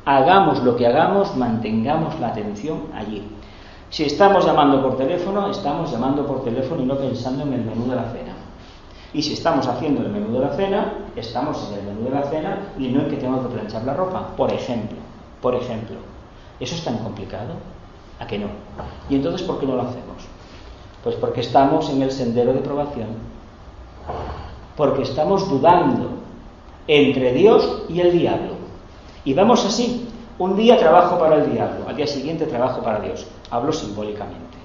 [0.04, 3.24] Hagamos lo que hagamos, mantengamos la atención allí.
[3.90, 7.90] Si estamos llamando por teléfono, estamos llamando por teléfono y no pensando en el menú
[7.90, 8.34] de la cena.
[9.14, 12.24] Y si estamos haciendo el menú de la cena, estamos en el menú de la
[12.24, 14.98] cena y no en que tengo que planchar la ropa, por ejemplo.
[15.42, 15.96] Por ejemplo.
[16.60, 17.54] ¿Eso es tan complicado?
[18.20, 18.48] ¿A que no?
[19.10, 20.28] ¿Y entonces por qué no lo hacemos?
[21.02, 23.36] Pues porque estamos en el sendero de probación.
[24.76, 26.10] Porque estamos dudando
[26.88, 28.54] entre Dios y el diablo.
[29.24, 30.08] Y vamos así.
[30.38, 33.26] Un día trabajo para el diablo, al día siguiente trabajo para Dios.
[33.50, 34.58] Hablo simbólicamente.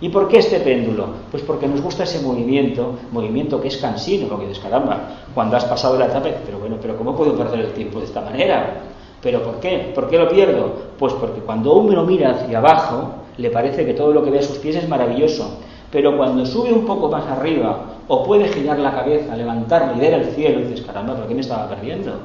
[0.00, 1.06] ¿Y por qué este péndulo?
[1.30, 5.00] Pues porque nos gusta ese movimiento, movimiento que es cansino, lo que dices, caramba,
[5.32, 8.20] cuando has pasado la etapa, pero bueno, pero ¿cómo puedo perder el tiempo de esta
[8.20, 8.80] manera?
[9.22, 9.92] ¿Pero por qué?
[9.94, 10.72] ¿Por qué lo pierdo?
[10.98, 14.42] Pues porque cuando uno mira hacia abajo, le parece que todo lo que ve a
[14.42, 15.58] sus pies es maravilloso.
[15.92, 20.14] Pero cuando sube un poco más arriba, o puede girar la cabeza, levantarla y ver
[20.14, 22.20] el cielo, y dices, caramba, ¿por qué me estaba perdiendo?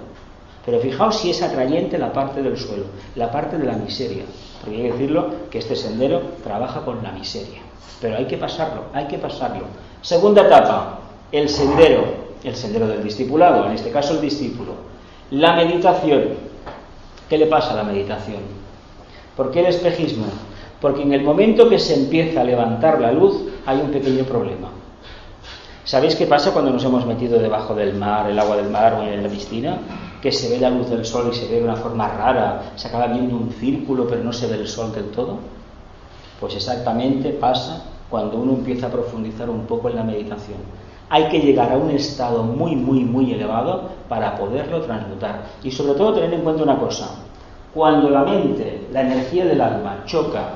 [0.66, 2.86] Pero fijaos si es atrayente la parte del suelo,
[3.16, 4.24] la parte de la miseria.
[4.60, 7.62] Porque hay que decirlo que este sendero trabaja con la miseria.
[8.02, 9.66] Pero hay que pasarlo, hay que pasarlo.
[10.02, 11.00] Segunda etapa,
[11.32, 12.04] el sendero,
[12.44, 14.74] el sendero del discipulado, en este caso el discípulo.
[15.32, 16.48] La meditación.
[17.30, 18.42] ¿Qué le pasa a la meditación?
[19.36, 20.26] ¿Por qué el espejismo?
[20.82, 24.70] Porque en el momento que se empieza a levantar la luz hay un pequeño problema.
[25.88, 29.04] ¿Sabéis qué pasa cuando nos hemos metido debajo del mar, el agua del mar o
[29.04, 29.78] en la piscina?
[30.22, 32.90] Que se ve la luz del sol y se ve de una forma rara, se
[32.90, 35.38] acaba viendo un círculo pero no se ve el sol del todo.
[36.42, 40.58] Pues exactamente pasa cuando uno empieza a profundizar un poco en la meditación.
[41.08, 45.44] Hay que llegar a un estado muy, muy, muy elevado para poderlo transmutar.
[45.64, 47.16] Y sobre todo tener en cuenta una cosa.
[47.74, 50.50] Cuando la mente, la energía del alma choca,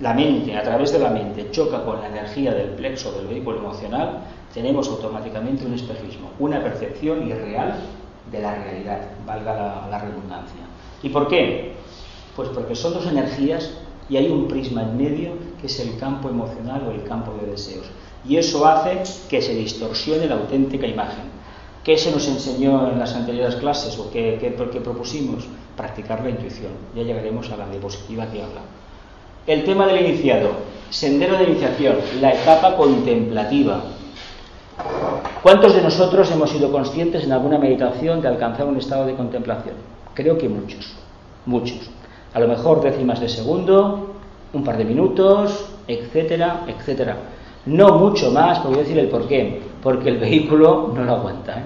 [0.00, 3.58] la mente, a través de la mente, choca con la energía del plexo del vehículo
[3.58, 4.20] emocional,
[4.58, 7.78] tenemos automáticamente un espejismo, una percepción irreal
[8.32, 10.62] de la realidad, valga la, la redundancia.
[11.00, 11.74] ¿Y por qué?
[12.34, 13.70] Pues porque son dos energías
[14.08, 17.52] y hay un prisma en medio que es el campo emocional o el campo de
[17.52, 17.86] deseos.
[18.28, 21.38] Y eso hace que se distorsione la auténtica imagen.
[21.84, 25.46] ¿Qué se nos enseñó en las anteriores clases o qué, qué, qué propusimos?
[25.76, 26.72] Practicar la intuición.
[26.96, 28.62] Ya llegaremos a la diapositiva que habla.
[29.46, 30.50] El tema del iniciado,
[30.90, 33.84] sendero de iniciación, la etapa contemplativa.
[35.42, 39.76] ¿Cuántos de nosotros hemos sido conscientes en alguna meditación de alcanzar un estado de contemplación?
[40.14, 40.94] Creo que muchos,
[41.46, 41.90] muchos
[42.34, 44.14] a lo mejor décimas de segundo,
[44.52, 47.16] un par de minutos, etcétera, etcétera.
[47.66, 51.58] No mucho más, voy a decir el por qué, porque el vehículo no lo aguanta.
[51.58, 51.62] ¿eh?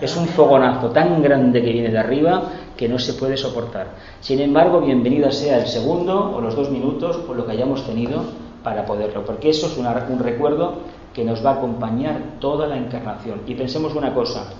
[0.00, 2.42] Es un fogonazo tan grande que viene de arriba
[2.76, 3.88] que no se puede soportar.
[4.20, 8.22] Sin embargo, bienvenida sea el segundo o los dos minutos o lo que hayamos tenido
[8.66, 10.78] para poderlo, porque eso es una, un recuerdo
[11.14, 13.42] que nos va a acompañar toda la encarnación.
[13.46, 14.54] Y pensemos una cosa,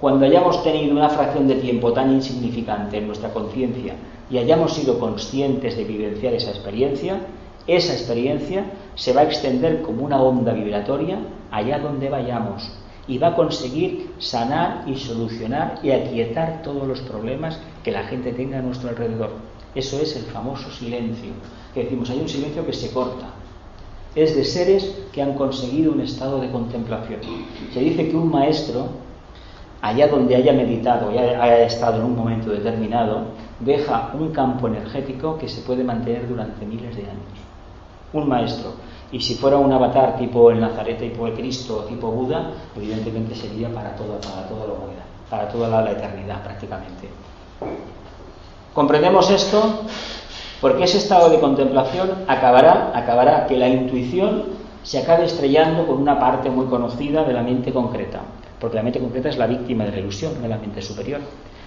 [0.00, 3.94] cuando hayamos tenido una fracción de tiempo tan insignificante en nuestra conciencia
[4.28, 7.20] y hayamos sido conscientes de vivenciar esa experiencia,
[7.68, 8.64] esa experiencia
[8.96, 11.20] se va a extender como una onda vibratoria
[11.52, 12.68] allá donde vayamos
[13.06, 18.32] y va a conseguir sanar y solucionar y aquietar todos los problemas que la gente
[18.32, 19.30] tenga a nuestro alrededor.
[19.76, 21.32] Eso es el famoso silencio,
[21.74, 23.26] que decimos, hay un silencio que se corta.
[24.14, 27.20] Es de seres que han conseguido un estado de contemplación.
[27.74, 28.86] Se dice que un maestro,
[29.82, 33.24] allá donde haya meditado y haya estado en un momento determinado,
[33.60, 37.38] deja un campo energético que se puede mantener durante miles de años.
[38.14, 38.72] un maestro.
[39.12, 43.68] Y si fuera un avatar tipo el Nazaret, tipo el Cristo, tipo Buda, evidentemente sería
[43.68, 47.10] para toda, para la humanidad, para toda la, la eternidad prácticamente.
[48.76, 49.86] ¿Comprendemos esto?
[50.60, 54.42] Porque ese estado de contemplación acabará, acabará que la intuición
[54.82, 58.20] se acabe estrellando con una parte muy conocida de la mente concreta,
[58.60, 61.20] porque la mente concreta es la víctima de la ilusión de la mente superior.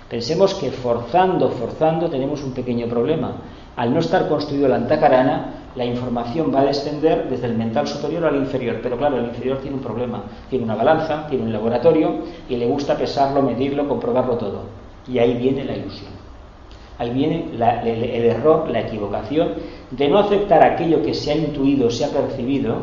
[0.08, 3.38] Pensemos que forzando, forzando tenemos un pequeño problema.
[3.76, 8.24] Al no estar construido la antacarana, la información va a descender desde el mental superior
[8.26, 8.82] al inferior.
[8.84, 10.26] Pero claro, el inferior tiene un problema.
[10.48, 14.62] Tiene una balanza, tiene un laboratorio y le gusta pesarlo, medirlo, comprobarlo todo.
[15.08, 16.19] Y ahí viene la ilusión.
[17.00, 19.54] Ahí viene el, error, la equivocación
[19.90, 22.76] de no aceptar aquello que se ha intuido, se ha percibido,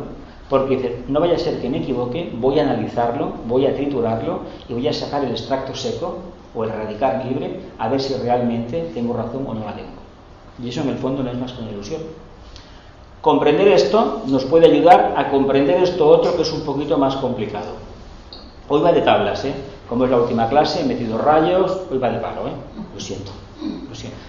[0.49, 4.73] porque no vaya a ser que me equivoque, voy a analizarlo, voy a triturarlo y
[4.73, 6.17] voy a sacar el extracto seco
[6.55, 9.89] o el radical libre a ver si realmente tengo razón o no la tengo.
[10.63, 12.01] Y eso en el fondo no es más que una ilusión.
[13.21, 17.73] Comprender esto nos puede ayudar a comprender esto otro que es un poquito más complicado.
[18.69, 19.53] Hoy va de tablas, ¿eh?
[19.87, 22.51] Como es la última clase, he metido rayos, hoy va de palo, ¿eh?
[22.93, 23.31] Lo siento,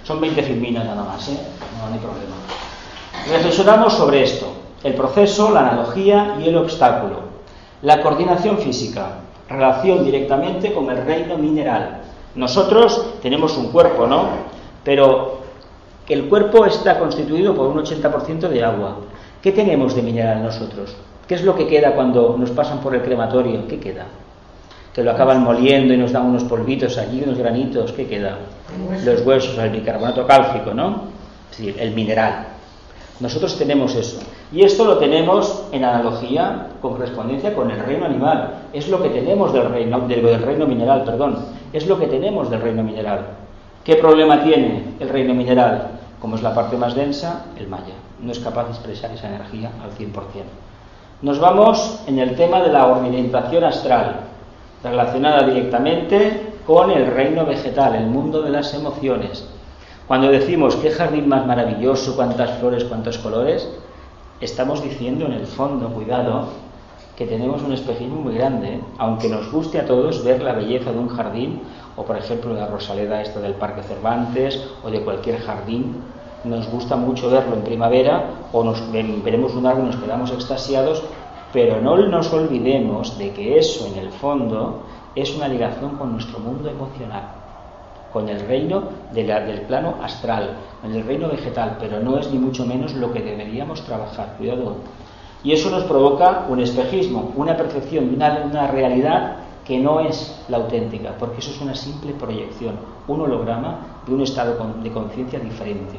[0.05, 1.39] Son 20 filminas nada más, ¿eh?
[1.79, 2.37] No hay problema.
[3.31, 4.47] Reflexionamos sobre esto,
[4.83, 7.29] el proceso, la analogía y el obstáculo.
[7.83, 12.03] La coordinación física, relación directamente con el reino mineral.
[12.35, 14.29] Nosotros tenemos un cuerpo, ¿no?
[14.85, 15.41] Pero
[16.09, 18.97] el cuerpo está constituido por un 80% de agua.
[19.43, 20.97] ¿Qué tenemos de mineral nosotros?
[21.27, 23.67] ¿Qué es lo que queda cuando nos pasan por el crematorio?
[23.69, 24.07] ¿Qué queda?
[24.99, 27.93] Que lo acaban moliendo y nos dan unos polvitos allí, unos granitos.
[27.93, 28.37] ¿Qué queda?
[29.05, 31.03] Los huesos, el bicarbonato cálcico, ¿no?
[31.53, 32.49] Sí, el mineral.
[33.21, 34.19] Nosotros tenemos eso.
[34.51, 38.55] Y esto lo tenemos en analogía, con correspondencia con el reino animal.
[38.73, 41.45] Es lo que tenemos del reino, del, del reino mineral, perdón.
[41.73, 43.21] Es lo que tenemos del reino mineral.
[43.85, 45.91] ¿Qué problema tiene el reino mineral?
[46.21, 47.95] Como es la parte más densa, el maya.
[48.21, 50.11] No es capaz de expresar esa energía al 100%.
[51.23, 54.25] Nos vamos en el tema de la orientación astral,
[54.83, 59.49] relacionada directamente con el reino vegetal, el mundo de las emociones.
[60.07, 63.69] Cuando decimos qué jardín más maravilloso, cuántas flores, cuántos colores,
[64.41, 66.49] estamos diciendo en el fondo, cuidado,
[67.17, 70.99] que tenemos un espejismo muy grande, aunque nos guste a todos ver la belleza de
[70.99, 71.61] un jardín,
[71.97, 75.97] o por ejemplo la Rosaleda esta del Parque Cervantes, o de cualquier jardín,
[76.45, 81.03] nos gusta mucho verlo en primavera, o nos veremos un árbol y nos quedamos extasiados,
[81.53, 84.83] pero no nos olvidemos de que eso en el fondo
[85.15, 87.39] es una ligación con nuestro mundo emocional
[88.13, 88.83] con el reino
[89.13, 92.95] de la, del plano astral, con el reino vegetal, pero no es ni mucho menos
[92.95, 94.77] lo que deberíamos trabajar, cuidado.
[95.45, 101.13] Y eso nos provoca un espejismo, una percepción una realidad que no es la auténtica,
[101.19, 105.99] porque eso es una simple proyección, un holograma de un estado de conciencia diferente.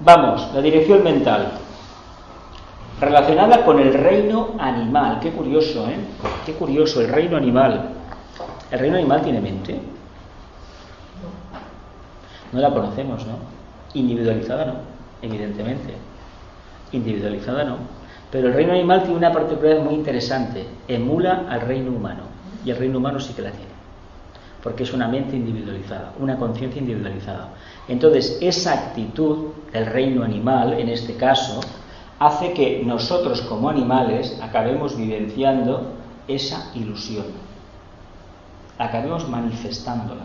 [0.00, 1.52] Vamos, la dirección mental,
[3.00, 5.20] relacionada con el reino animal.
[5.20, 5.96] Qué curioso, ¿eh?
[6.44, 7.90] Qué curioso, el reino animal.
[8.70, 9.78] ¿El reino animal tiene mente?
[12.52, 13.34] No la conocemos, ¿no?
[13.94, 14.74] Individualizada no,
[15.22, 15.94] evidentemente.
[16.92, 17.76] Individualizada no.
[18.30, 20.66] Pero el reino animal tiene una particularidad muy interesante.
[20.88, 22.22] Emula al reino humano.
[22.64, 23.76] Y el reino humano sí que la tiene.
[24.62, 27.50] Porque es una mente individualizada, una conciencia individualizada.
[27.86, 31.60] Entonces, esa actitud del reino animal, en este caso,
[32.18, 35.92] hace que nosotros como animales acabemos vivenciando
[36.28, 37.26] esa ilusión.
[38.78, 40.22] Acabemos manifestándola.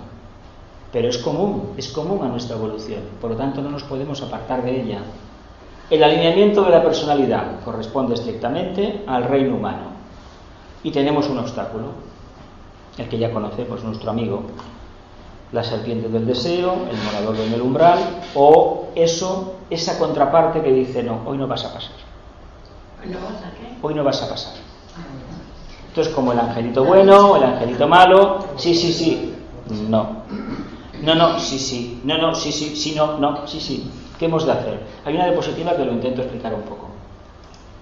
[0.92, 4.64] Pero es común, es común a nuestra evolución, por lo tanto no nos podemos apartar
[4.64, 5.00] de ella.
[5.90, 9.92] El alineamiento de la personalidad corresponde estrictamente al reino humano.
[10.84, 11.88] Y tenemos un obstáculo,
[12.98, 14.44] el que ya conocemos, nuestro amigo,
[15.52, 18.00] la serpiente del deseo, el morador en el umbral,
[18.36, 21.94] o eso, esa contraparte que dice, no, hoy no vas a pasar.
[23.82, 24.54] Hoy no vas a pasar.
[25.88, 29.34] Entonces, como el angelito bueno, el angelito malo, sí, sí, sí,
[29.90, 30.22] no.
[31.02, 33.90] No, no, sí, sí, no, no, sí, sí, sí, no, no, sí, sí.
[34.20, 34.80] ¿Qué hemos de hacer?
[35.04, 36.88] Hay una diapositiva que lo intento explicar un poco.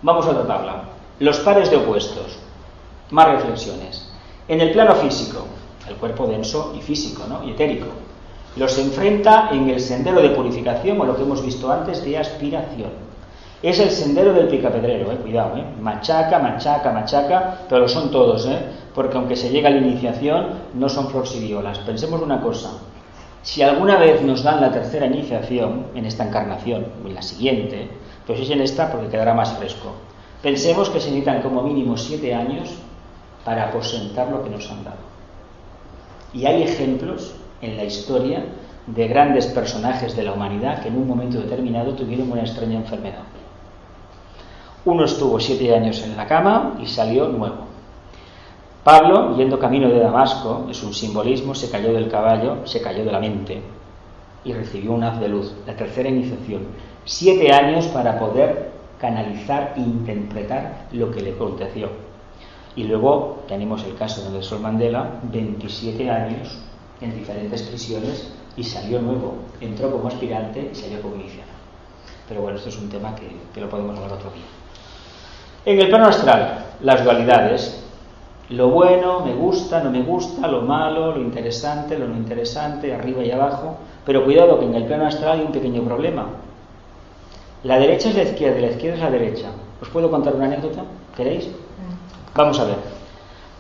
[0.04, 0.84] Vamos a tratarla.
[1.20, 2.38] Los pares de opuestos.
[3.10, 4.10] Más reflexiones.
[4.48, 5.46] En el plano físico,
[5.88, 7.44] el cuerpo denso y físico, ¿no?
[7.44, 7.88] Y etérico.
[8.56, 12.92] Los enfrenta en el sendero de purificación o lo que hemos visto antes de aspiración.
[13.62, 15.66] Es el sendero del picapedrero, eh, cuidado, eh.
[15.82, 18.58] machaca, machaca, machaca, pero lo son todos, eh,
[18.96, 21.80] porque aunque se llega a la iniciación, no son florsidiolas.
[21.80, 22.72] Pensemos una cosa,
[23.42, 27.90] si alguna vez nos dan la tercera iniciación, en esta encarnación o en la siguiente,
[28.26, 29.94] pues es en esta porque quedará más fresco.
[30.42, 32.70] Pensemos que se necesitan como mínimo siete años
[33.44, 34.98] para aposentar lo que nos han dado.
[36.34, 38.44] Y hay ejemplos en la historia
[38.88, 43.24] de grandes personajes de la humanidad que en un momento determinado tuvieron una extraña enfermedad.
[44.86, 47.68] Uno estuvo siete años en la cama y salió nuevo.
[48.84, 53.12] Pablo, yendo camino de Damasco, es un simbolismo, se cayó del caballo, se cayó de
[53.12, 53.62] la mente
[54.44, 56.62] y recibió un haz de luz, la tercera iniciación.
[57.04, 61.90] Siete años para poder canalizar e interpretar lo que le aconteció.
[62.76, 66.69] Y luego tenemos el caso de Nelson Mandela, 27 años
[67.02, 69.36] en diferentes prisiones y salió nuevo.
[69.62, 71.50] Entró como aspirante y salió como iniciado.
[72.28, 74.44] Pero bueno, esto es un tema que, que lo podemos hablar otro día.
[75.66, 77.84] En el plano astral, las dualidades,
[78.50, 83.24] lo bueno, me gusta, no me gusta, lo malo, lo interesante, lo no interesante, arriba
[83.24, 83.78] y abajo.
[84.06, 86.28] Pero cuidado que en el plano astral hay un pequeño problema.
[87.64, 89.48] La derecha es la izquierda y la izquierda es la derecha.
[89.82, 90.84] ¿Os puedo contar una anécdota?
[91.16, 91.50] ¿Queréis?
[92.34, 92.78] Vamos a ver.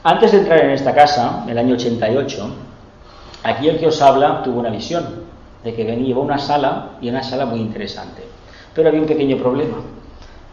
[0.04, 2.50] Antes de entrar en esta casa, en el año 88,
[3.44, 5.24] aquí el que os habla tuvo una visión
[5.64, 8.24] de que venía a una sala y una sala muy interesante.
[8.74, 9.78] Pero había un pequeño problema.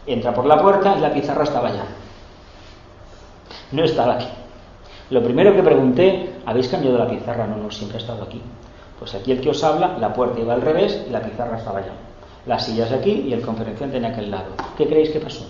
[0.05, 1.85] Entra por la puerta y la pizarra estaba allá.
[3.71, 4.27] No estaba aquí.
[5.09, 7.47] Lo primero que pregunté, ¿habéis cambiado la pizarra?
[7.47, 8.41] No, no, siempre ha estado aquí.
[8.99, 11.79] Pues aquí el que os habla, la puerta iba al revés y la pizarra estaba
[11.79, 11.93] allá.
[12.45, 14.47] Las sillas aquí y el conferenciante en aquel lado.
[14.77, 15.45] ¿Qué creéis que pasó?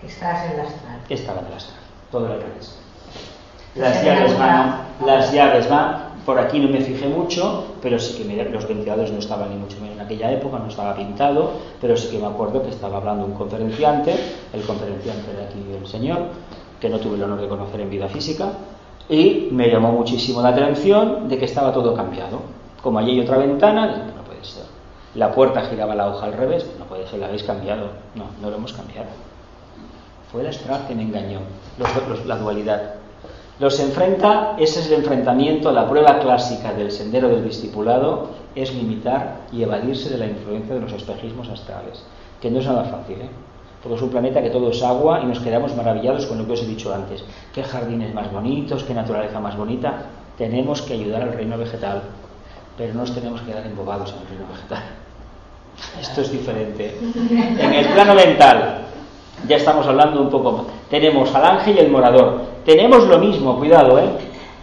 [0.00, 0.64] Que estás en la.
[1.08, 1.78] Estaba en astral.
[2.10, 2.78] Todo al revés.
[3.74, 6.09] Las llaves van, las llaves van.
[6.26, 9.56] Por aquí no me fijé mucho, pero sí que me- los ventiladores no estaban ni
[9.56, 11.50] mucho menos en aquella época, no estaba pintado,
[11.80, 14.14] pero sí que me acuerdo que estaba hablando un conferenciante,
[14.52, 16.18] el conferenciante de aquí el señor,
[16.80, 18.52] que no tuve el honor de conocer en vida física,
[19.08, 22.40] y me llamó muchísimo la atención de que estaba todo cambiado.
[22.82, 24.64] Como allí hay otra ventana, dije, no puede ser.
[25.14, 27.88] La puerta giraba la hoja al revés, no puede ser, la habéis cambiado.
[28.14, 29.08] No, no lo hemos cambiado.
[30.30, 31.40] Fue el astral que me engañó,
[31.78, 32.94] los- los- la dualidad.
[33.60, 39.42] Los enfrenta, ese es el enfrentamiento, la prueba clásica del sendero del discipulado es limitar
[39.52, 42.02] y evadirse de la influencia de los espejismos astrales,
[42.40, 43.28] que no es nada fácil, ¿eh?
[43.82, 46.52] porque es un planeta que todo es agua y nos quedamos maravillados con lo que
[46.52, 47.22] os he dicho antes.
[47.54, 50.06] Qué jardines más bonitos, qué naturaleza más bonita.
[50.38, 52.02] Tenemos que ayudar al reino vegetal,
[52.78, 54.82] pero no nos tenemos que quedar embobados en el reino vegetal.
[56.00, 56.96] Esto es diferente.
[56.98, 58.86] En el plano mental,
[59.46, 60.66] ya estamos hablando un poco.
[60.88, 62.40] Tenemos al ángel y el morador.
[62.64, 64.08] Tenemos lo mismo, cuidado, ¿eh?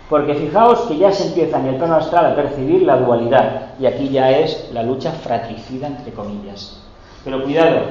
[0.09, 3.73] Porque fijaos que ya se empieza en el plano astral a percibir la dualidad.
[3.79, 6.81] Y aquí ya es la lucha fratricida, entre comillas.
[7.23, 7.81] Pero cuidado,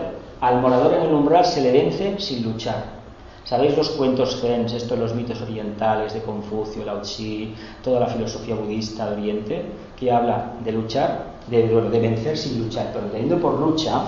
[0.41, 2.97] al morador en el umbral se le vence sin luchar.
[3.45, 8.57] ¿Sabéis los cuentos Gens, estos los mitos orientales de Confucio, Lao Tzu, toda la filosofía
[8.57, 9.67] budista de Oriente,
[9.97, 14.03] que habla de luchar, de, de vencer sin luchar, pero entendiendo por lucha,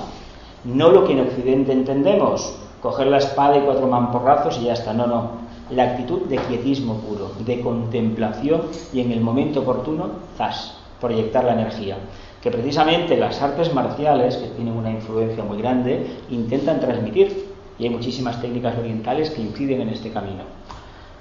[0.64, 4.93] no lo que en Occidente entendemos, coger la espada y cuatro mamporrazos y ya está,
[4.93, 5.31] no, no,
[5.70, 8.62] la actitud de quietismo puro, de contemplación
[8.93, 11.97] y en el momento oportuno, zas, proyectar la energía.
[12.41, 17.49] Que precisamente las artes marciales, que tienen una influencia muy grande, intentan transmitir
[17.79, 20.45] y hay muchísimas técnicas orientales que inciden en este camino.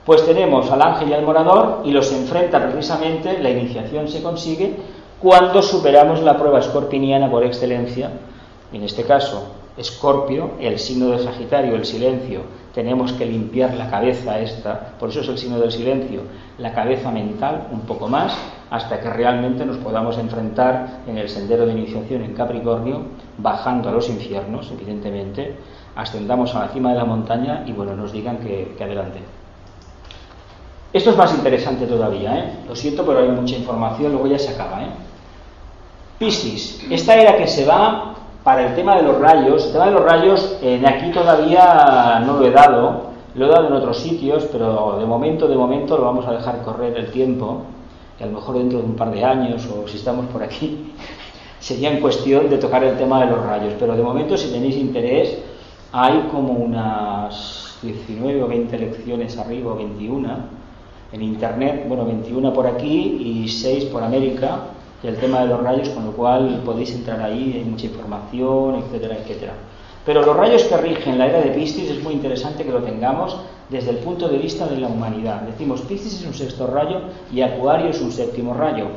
[0.05, 4.75] Pues tenemos al ángel y al morador y los enfrenta precisamente, la iniciación se consigue
[5.21, 8.11] cuando superamos la prueba escorpiniana por excelencia,
[8.71, 12.41] en este caso Escorpio, el signo de Sagitario, el silencio,
[12.73, 16.21] tenemos que limpiar la cabeza esta, por eso es el signo del silencio,
[16.57, 18.35] la cabeza mental un poco más,
[18.69, 23.01] hasta que realmente nos podamos enfrentar en el sendero de iniciación en Capricornio,
[23.37, 25.55] bajando a los infiernos, evidentemente,
[25.95, 29.19] ascendamos a la cima de la montaña y bueno, nos digan que, adelante.
[30.93, 32.51] Esto es más interesante todavía, ¿eh?
[32.67, 34.89] Lo siento, pero hay mucha información, luego ya se acaba, ¿eh?
[36.19, 38.16] Piscis, esta era que se va
[38.47, 39.65] para el tema de los rayos.
[39.65, 43.67] El tema de los rayos, eh, aquí todavía no lo he dado, lo he dado
[43.67, 47.63] en otros sitios, pero de momento, de momento lo vamos a dejar correr el tiempo,
[48.17, 50.93] y a lo mejor dentro de un par de años, o si estamos por aquí,
[51.59, 53.73] sería en cuestión de tocar el tema de los rayos.
[53.77, 55.37] Pero de momento, si tenéis interés,
[55.91, 60.29] hay como unas 19 o 20 lecciones arriba, o 21
[61.11, 64.67] en internet, bueno, 21 por aquí y 6 por América,
[65.03, 68.75] y el tema de los rayos, con lo cual podéis entrar ahí, hay mucha información,
[68.75, 69.53] etcétera, etcétera.
[70.05, 73.37] Pero los rayos que rigen la era de Piscis es muy interesante que lo tengamos
[73.69, 75.41] desde el punto de vista de la humanidad.
[75.41, 78.87] Decimos, Piscis es un sexto rayo y Acuario es un séptimo rayo.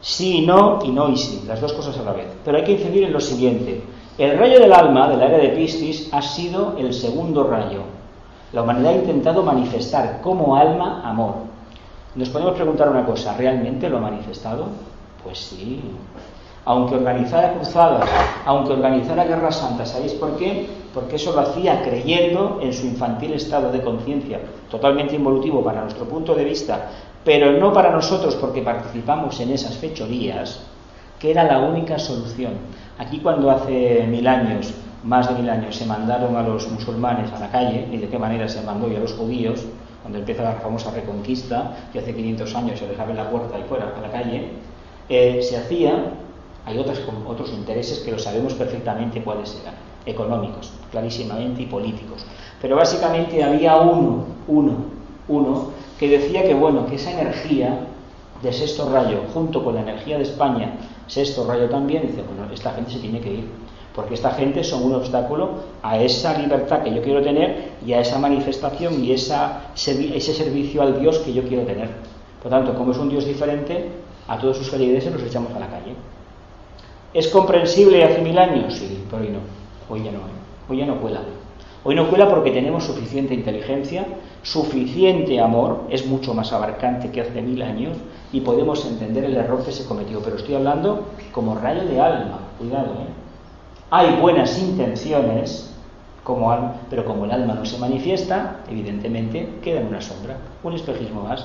[0.00, 2.26] Sí y no, y no y sí, las dos cosas a la vez.
[2.42, 3.82] Pero hay que incidir en lo siguiente.
[4.16, 7.82] El rayo del alma de la era de Piscis ha sido el segundo rayo.
[8.52, 11.34] La humanidad ha intentado manifestar como alma amor.
[12.14, 14.68] Nos podemos preguntar una cosa, ¿realmente lo ha manifestado?
[15.24, 15.80] Pues sí.
[16.64, 18.08] Aunque organizara cruzadas,
[18.44, 20.68] aunque organizara guerras santas, ¿sabéis por qué?
[20.92, 24.40] Porque eso lo hacía creyendo en su infantil estado de conciencia,
[24.70, 26.90] totalmente involutivo para nuestro punto de vista,
[27.24, 30.60] pero no para nosotros porque participamos en esas fechorías,
[31.18, 32.52] que era la única solución.
[32.98, 37.40] Aquí cuando hace mil años más de mil años se mandaron a los musulmanes a
[37.40, 39.64] la calle, ni de qué manera se mandó y a los judíos,
[40.02, 43.62] cuando empieza la famosa reconquista, que hace 500 años se dejaba en la puerta y
[43.62, 44.50] fuera a la calle,
[45.10, 46.12] se hacía,
[46.64, 49.74] hay otros, otros intereses que lo sabemos perfectamente cuáles eran,
[50.06, 52.24] económicos, clarísimamente, y políticos.
[52.62, 54.76] Pero básicamente había uno, uno,
[55.26, 57.86] uno, que decía que bueno, que esa energía
[58.40, 60.74] de sexto rayo, junto con la energía de España,
[61.08, 63.48] sexto rayo también, dice, bueno, esta gente se tiene que ir,
[63.94, 68.00] porque esta gente son un obstáculo a esa libertad que yo quiero tener y a
[68.00, 71.88] esa manifestación y esa, ese servicio al Dios que yo quiero tener.
[72.40, 73.90] Por tanto, como es un Dios diferente,
[74.30, 75.92] a todos sus feligreses los echamos a la calle.
[77.12, 78.74] ¿Es comprensible hace mil años?
[78.74, 79.40] Sí, pero hoy no.
[79.88, 80.20] Hoy ya no.
[80.68, 81.20] Hoy ya no cuela.
[81.82, 84.06] Hoy no cuela porque tenemos suficiente inteligencia,
[84.44, 87.96] suficiente amor, es mucho más abarcante que hace mil años
[88.32, 90.20] y podemos entender el error que se cometió.
[90.20, 93.10] Pero estoy hablando como rayo de alma, cuidado, ¿eh?
[93.90, 95.74] Hay buenas intenciones,
[96.22, 101.22] como pero como el alma no se manifiesta, evidentemente queda en una sombra, un espejismo
[101.22, 101.44] más.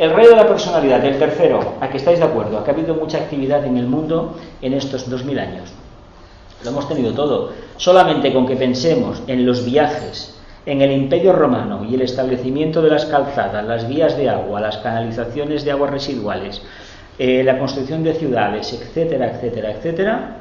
[0.00, 2.94] El rey de la personalidad, el tercero, a que estáis de acuerdo, que ha habido
[2.94, 5.74] mucha actividad en el mundo en estos dos mil años.
[6.64, 7.50] Lo hemos tenido todo.
[7.76, 12.88] Solamente con que pensemos en los viajes, en el imperio romano y el establecimiento de
[12.88, 16.62] las calzadas, las vías de agua, las canalizaciones de aguas residuales,
[17.18, 20.36] eh, la construcción de ciudades, etcétera, etcétera, etcétera,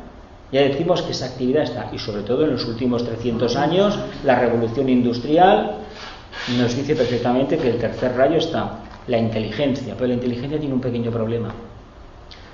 [0.54, 4.40] ya decimos que esa actividad está, y sobre todo en los últimos 300 años, la
[4.40, 5.80] revolución industrial
[6.58, 10.82] nos dice perfectamente que el tercer rayo está, la inteligencia, pero la inteligencia tiene un
[10.82, 11.54] pequeño problema.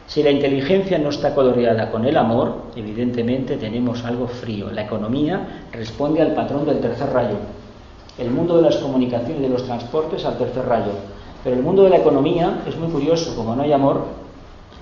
[0.08, 4.72] Si la inteligencia no está coloreada con el amor, evidentemente tenemos algo frío.
[4.72, 7.38] La economía responde al patrón del tercer rayo.
[8.18, 10.92] El mundo de las comunicaciones y de los transportes al tercer rayo.
[11.44, 14.06] Pero el mundo de la economía es muy curioso, como no hay amor,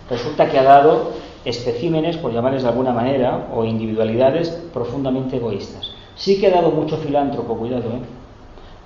[0.09, 1.11] resulta que ha dado
[1.43, 5.91] especímenes, por llamarles de alguna manera, o individualidades profundamente egoístas.
[6.15, 8.22] Sí que ha dado mucho filántropo, cuidado, ¿eh?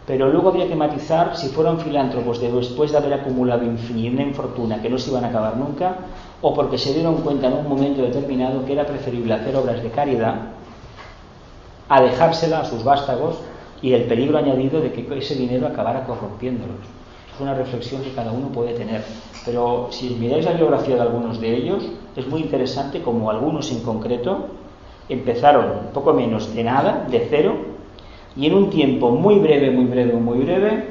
[0.07, 4.89] Pero luego habría que matizar si fueron filántropos después de haber acumulado infinita fortuna que
[4.89, 5.97] no se iban a acabar nunca,
[6.41, 9.89] o porque se dieron cuenta en un momento determinado que era preferible hacer obras de
[9.89, 10.35] caridad
[11.89, 13.35] a dejársela a sus vástagos
[13.81, 16.77] y el peligro añadido de que ese dinero acabara corrompiéndolos.
[17.33, 19.03] Es una reflexión que cada uno puede tener.
[19.45, 21.83] Pero si miráis la biografía de algunos de ellos,
[22.15, 24.47] es muy interesante como algunos en concreto
[25.09, 27.76] empezaron poco menos de nada, de cero,
[28.37, 30.85] y en un tiempo muy breve, muy breve, muy breve,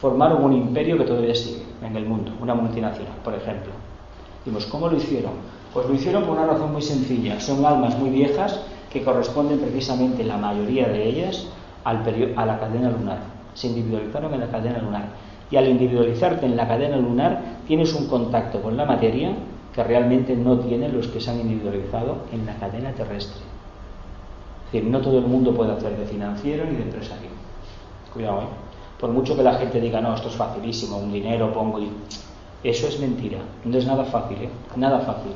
[0.00, 3.70] formaron un imperio que todavía sigue en el mundo, una multinacional, por ejemplo.
[4.44, 5.32] Dimos, ¿cómo lo hicieron?
[5.72, 7.38] Pues lo hicieron por una razón muy sencilla.
[7.38, 8.60] Son almas muy viejas
[8.92, 11.46] que corresponden precisamente la mayoría de ellas
[11.84, 13.18] a la cadena lunar.
[13.54, 15.04] Se individualizaron en la cadena lunar.
[15.50, 19.32] Y al individualizarte en la cadena lunar tienes un contacto con la materia
[19.74, 23.40] que realmente no tienen los que se han individualizado en la cadena terrestre.
[24.72, 27.30] Decir, no todo el mundo puede hacer de financiero ni de empresario.
[28.12, 28.46] Cuidado, ¿eh?
[29.00, 31.90] Por mucho que la gente diga, no, esto es facilísimo, un dinero pongo y
[32.62, 34.50] eso es mentira, no es nada fácil, ¿eh?
[34.76, 35.32] nada fácil.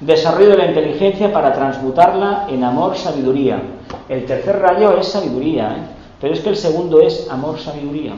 [0.00, 3.62] Desarrollo de la inteligencia para transmutarla en amor, sabiduría.
[4.08, 5.82] El tercer rayo es sabiduría, ¿eh?
[6.20, 8.14] pero es que el segundo es amor, sabiduría.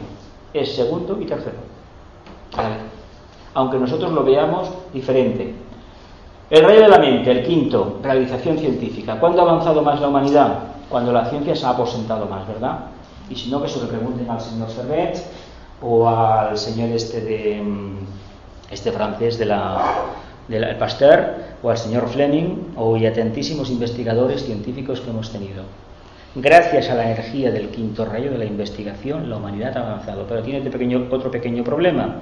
[0.55, 1.57] Es segundo y tercero.
[3.55, 5.55] Aunque nosotros lo veamos diferente.
[6.53, 9.19] El rayo de la mente, el quinto, realización científica.
[9.19, 10.59] ¿Cuándo ha avanzado más la humanidad?
[10.91, 12.79] Cuando la ciencia se ha aposentado más, ¿verdad?
[13.31, 15.17] Y si no, que se lo pregunten al señor Servet
[15.81, 17.97] o al señor este de mm,
[18.71, 19.95] este francés de la,
[20.47, 25.63] del Pasteur, o al señor Fleming, o y atentísimos investigadores científicos que hemos tenido.
[26.35, 30.43] Gracias a la energía del quinto rayo de la investigación, la humanidad ha avanzado, pero
[30.43, 32.17] tiene pequeño, otro pequeño problema.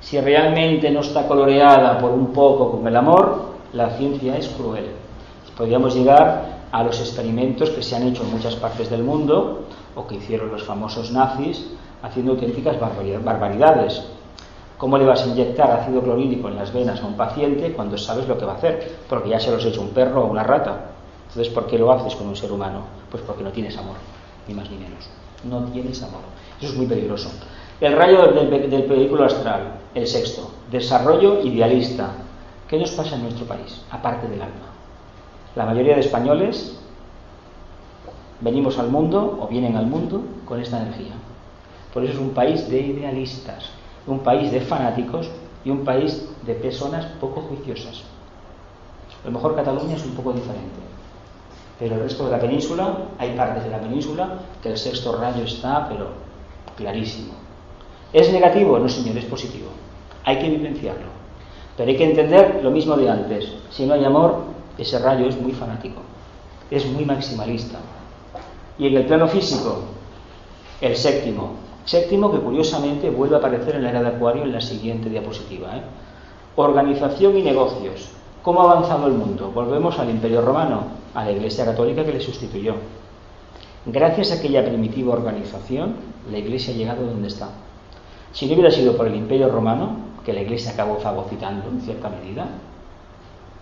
[0.00, 4.86] Si realmente no está coloreada por un poco con el amor, la ciencia es cruel.
[5.56, 10.06] Podríamos llegar a los experimentos que se han hecho en muchas partes del mundo, o
[10.06, 11.66] que hicieron los famosos nazis,
[12.02, 14.04] haciendo auténticas barbaridades.
[14.76, 18.28] ¿Cómo le vas a inyectar ácido clorhídrico en las venas a un paciente cuando sabes
[18.28, 18.98] lo que va a hacer?
[19.08, 20.92] Porque ya se los ha hecho un perro o una rata.
[21.28, 22.82] Entonces, ¿por qué lo haces con un ser humano?
[23.10, 23.96] Pues porque no tienes amor,
[24.46, 25.10] ni más ni menos.
[25.44, 26.20] No tienes amor.
[26.60, 27.30] Eso es muy peligroso.
[27.80, 30.50] El rayo del, vehículo astral, el sexto.
[30.70, 32.10] Desarrollo idealista.
[32.66, 34.72] ¿Qué nos pasa en nuestro país, aparte del alma?
[35.54, 36.78] La mayoría de españoles
[38.40, 41.12] venimos al mundo o vienen al mundo con esta energía.
[41.94, 43.70] Por eso es un país de idealistas
[44.08, 45.28] un país de fanáticos
[45.64, 48.02] y un país de personas poco juiciosas.
[49.22, 50.80] A lo mejor Cataluña es un poco diferente,
[51.78, 55.44] pero el resto de la península, hay partes de la península que el sexto rayo
[55.44, 56.08] está, pero
[56.76, 57.34] clarísimo.
[58.12, 58.78] ¿Es negativo?
[58.78, 59.68] No, señor, es positivo.
[60.24, 61.08] Hay que vivenciarlo.
[61.76, 63.52] Pero hay que entender lo mismo de antes.
[63.70, 64.44] Si no hay amor,
[64.76, 66.02] ese rayo es muy fanático.
[66.70, 67.78] es muy maximalista.
[68.78, 69.84] Y en el plano físico,
[70.80, 71.54] el séptimo.
[71.84, 75.76] Séptimo que curiosamente vuelve a aparecer en la era de Acuario en la siguiente diapositiva.
[75.76, 75.82] ¿eh?
[76.56, 78.10] Organización y negocios.
[78.42, 79.50] ¿Cómo ha avanzado el mundo?
[79.54, 80.82] Volvemos al Imperio Romano,
[81.14, 82.74] a la Iglesia Católica que le sustituyó.
[83.86, 85.96] Gracias a aquella primitiva organización,
[86.30, 87.48] la Iglesia ha llegado donde está.
[88.32, 92.08] Si no hubiera sido por el Imperio Romano, que la Iglesia acabó fagocitando en cierta
[92.08, 92.46] medida,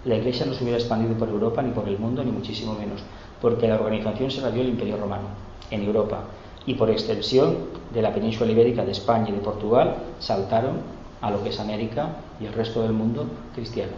[0.05, 3.03] la Iglesia no se hubiera expandido por Europa ni por el mundo, ni muchísimo menos,
[3.41, 5.29] porque la organización se la dio el Imperio Romano
[5.71, 6.21] en Europa
[6.67, 7.57] y por extensión
[7.93, 10.81] de la península ibérica de España y de Portugal saltaron
[11.21, 12.09] a lo que es América
[12.41, 13.93] y el resto del mundo cristiano.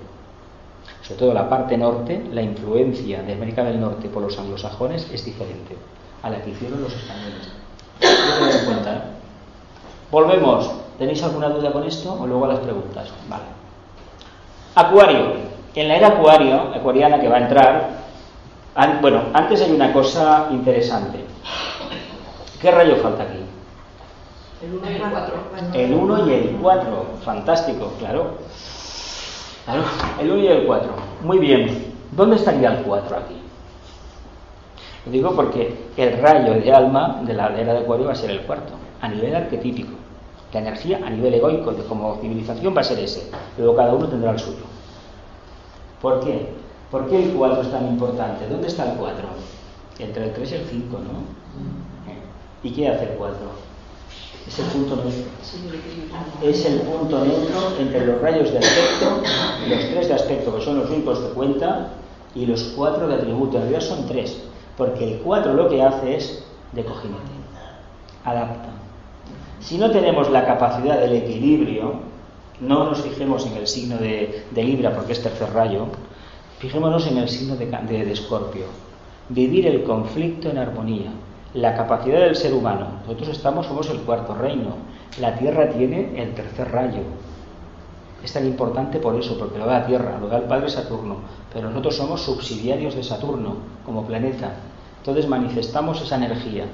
[1.03, 5.25] Sobre todo la parte norte, la influencia de América del Norte por los anglosajones es
[5.25, 5.77] diferente
[6.23, 7.49] a la que hicieron los españoles.
[8.01, 9.18] en cuenta.
[10.11, 10.71] Volvemos.
[10.99, 13.09] ¿Tenéis alguna duda con esto o luego a las preguntas?
[13.29, 13.45] Vale.
[14.75, 15.49] Acuario.
[15.75, 17.91] En la era acuario, acuariana que va a entrar,
[19.01, 21.25] bueno, antes hay una cosa interesante.
[22.61, 23.39] ¿Qué rayo falta aquí?
[24.61, 25.35] El 1 y el 4.
[25.75, 27.07] El 1 y el 4.
[27.25, 28.39] Fantástico, claro.
[29.65, 29.83] Claro,
[30.21, 30.91] el 1 y el 4.
[31.23, 31.95] Muy bien.
[32.11, 33.41] ¿Dónde estaría el 4 aquí?
[35.07, 38.31] Lo digo porque el rayo de alma de la era de Acuario va a ser
[38.31, 39.93] el cuarto, a nivel arquetípico.
[40.53, 43.30] La energía a nivel egoico, de como civilización, va a ser ese.
[43.59, 44.64] Luego cada uno tendrá el suyo.
[46.01, 46.49] ¿Por qué?
[46.90, 48.49] ¿Por qué el 4 es tan importante?
[48.49, 49.16] ¿Dónde está el 4?
[49.99, 51.38] Entre el 3 y el 5, ¿no?
[52.62, 53.36] ¿Y qué hace el 4?
[54.49, 55.30] Es el punto neutro.
[56.42, 59.22] Es el punto neutro entre los rayos de aspecto,
[59.68, 61.88] los tres de aspecto que son los únicos que cuentan,
[62.34, 63.57] y los cuatro de atributo.
[63.57, 64.42] En realidad son tres,
[64.76, 67.20] porque el 4 lo que hace es de cojinete,
[68.24, 68.68] adapta.
[69.61, 71.95] Si no tenemos la capacidad del equilibrio,
[72.61, 75.87] no nos fijemos en el signo de, Libra porque es tercer rayo,
[76.59, 78.65] fijémonos en el signo de, de, de Escorpio.
[79.29, 81.11] Vivir el conflicto en armonía,
[81.55, 82.87] la capacidad del ser humano.
[83.03, 84.77] Nosotros estamos, somos el cuarto reino.
[85.21, 87.03] La Tierra tiene el tercer rayo.
[88.23, 91.17] Es tan importante por eso, porque lo da la Tierra, lo da el Padre Saturno.
[91.53, 94.53] Pero nosotros somos subsidiarios de Saturno como planeta.
[94.99, 96.65] Entonces manifestamos esa energía.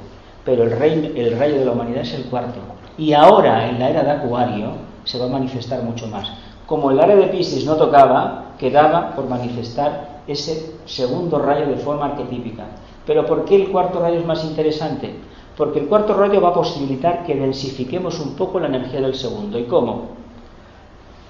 [0.44, 2.60] Pero el, reino, el rayo de la humanidad es el cuarto.
[2.96, 4.70] Y ahora, en la era de Acuario,
[5.04, 6.30] se va a manifestar mucho más.
[6.66, 12.06] Como el área de Pisces no tocaba, quedaba por manifestar ese segundo rayo de forma
[12.06, 12.64] arquetípica.
[13.06, 15.14] Pero ¿por qué el cuarto rayo es más interesante?
[15.56, 19.58] Porque el cuarto rayo va a posibilitar que densifiquemos un poco la energía del segundo.
[19.58, 20.14] ¿Y cómo?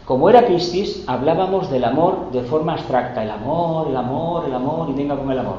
[0.05, 3.23] Como era Piscis, hablábamos del amor de forma abstracta.
[3.23, 5.57] El amor, el amor, el amor, y venga con el amor.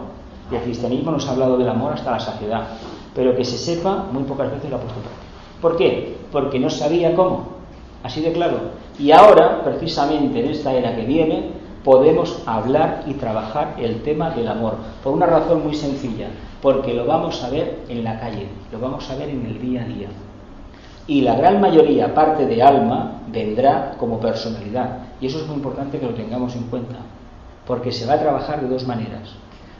[0.52, 2.68] Y el cristianismo nos ha hablado del amor hasta la saciedad.
[3.14, 5.25] Pero que se sepa, muy pocas veces lo ha.
[5.66, 6.16] ¿Por qué?
[6.32, 7.48] Porque no sabía cómo.
[8.04, 8.58] Así de claro.
[9.00, 11.54] Y ahora, precisamente en esta era que viene,
[11.84, 14.76] podemos hablar y trabajar el tema del amor.
[15.04, 16.28] Por una razón muy sencilla,
[16.62, 19.82] porque lo vamos a ver en la calle, lo vamos a ver en el día
[19.82, 20.08] a día.
[21.08, 25.00] Y la gran mayoría, parte de alma, vendrá como personalidad.
[25.20, 26.98] Y eso es muy importante que lo tengamos en cuenta,
[27.66, 29.34] porque se va a trabajar de dos maneras.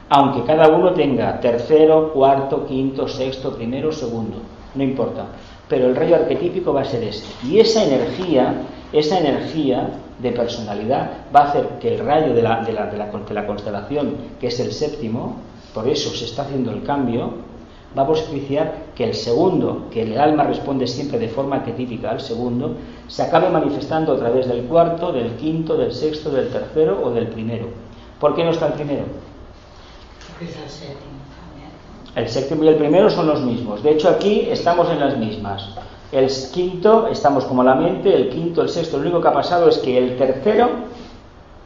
[0.08, 4.38] Aunque cada uno tenga tercero, cuarto, quinto, sexto, primero, segundo,
[4.74, 5.26] no importa.
[5.68, 7.26] Pero el rayo arquetípico va a ser este.
[7.46, 8.62] Y esa energía,
[8.92, 12.96] esa energía de personalidad va a hacer que el rayo de la, de, la, de,
[12.96, 15.36] la, de la, constelación, que es el séptimo,
[15.74, 17.32] por eso se está haciendo el cambio,
[17.96, 22.20] va a propiciar que el segundo, que el alma responde siempre de forma arquetípica al
[22.20, 22.76] segundo,
[23.08, 27.28] se acabe manifestando a través del cuarto, del quinto, del sexto, del tercero o del
[27.28, 27.66] primero.
[28.20, 29.04] ¿Por qué no está el primero?
[30.28, 31.25] Porque es el séptimo.
[32.16, 33.82] El séptimo y el primero son los mismos.
[33.82, 35.68] De hecho, aquí estamos en las mismas.
[36.10, 39.68] El quinto, estamos como la mente, el quinto, el sexto, lo único que ha pasado
[39.68, 40.70] es que el tercero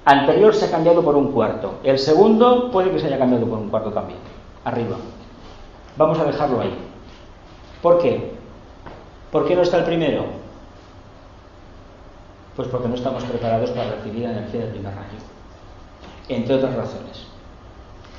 [0.05, 1.75] anterior se ha cambiado por un cuarto.
[1.85, 4.19] El segundo puede que se haya cambiado por un cuarto también.
[4.65, 4.97] Arriba.
[5.97, 6.75] Vamos a dejarlo ahí.
[7.81, 8.33] ¿Por qué?
[9.31, 10.25] ¿Por qué no está el primero?
[12.57, 15.19] Pues porque no estamos preparados para recibir la energía del primer rayo.
[16.29, 17.25] Entre otras razones.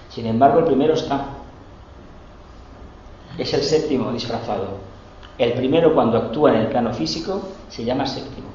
[0.09, 1.40] Sin embargo, el primero está.
[3.41, 4.67] Es el séptimo disfrazado.
[5.35, 8.49] El primero cuando actúa en el plano físico se llama séptimo.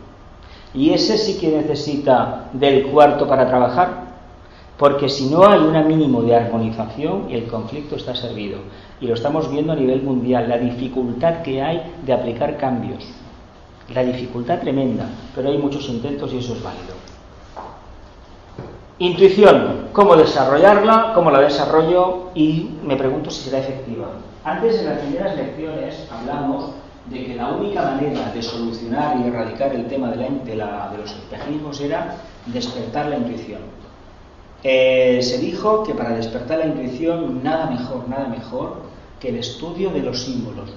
[0.74, 4.14] Y ese sí que necesita del cuarto para trabajar,
[4.78, 8.58] porque si no hay un mínimo de armonización, el conflicto está servido.
[9.00, 13.04] Y lo estamos viendo a nivel mundial, la dificultad que hay de aplicar cambios.
[13.92, 16.94] La dificultad tremenda, pero hay muchos intentos y eso es válido.
[19.00, 24.06] Intuición, cómo desarrollarla, cómo la desarrollo y me pregunto si será efectiva.
[24.46, 26.70] Antes, en las primeras lecciones, hablamos
[27.10, 30.88] de que la única manera de solucionar y erradicar el tema de, la, de, la,
[30.92, 33.62] de los espejismos era despertar la intuición.
[34.62, 38.82] Eh, se dijo que para despertar la intuición nada mejor, nada mejor
[39.18, 40.70] que el estudio de los símbolos.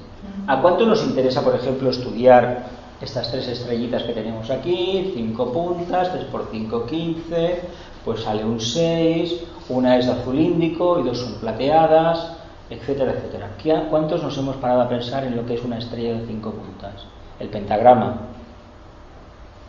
[0.47, 6.11] ¿A cuánto nos interesa, por ejemplo, estudiar estas tres estrellitas que tenemos aquí, cinco puntas,
[6.11, 7.61] 3 por 5, 15,
[8.03, 12.38] pues sale un 6, una es de azul índico y dos son plateadas,
[12.69, 13.49] etcétera, etcétera.
[13.61, 16.51] ¿Qué- ¿Cuántos nos hemos parado a pensar en lo que es una estrella de cinco
[16.51, 16.93] puntas?
[17.39, 18.17] El pentagrama,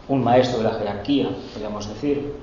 [0.09, 2.35] un maestro de la jerarquía, podríamos decir,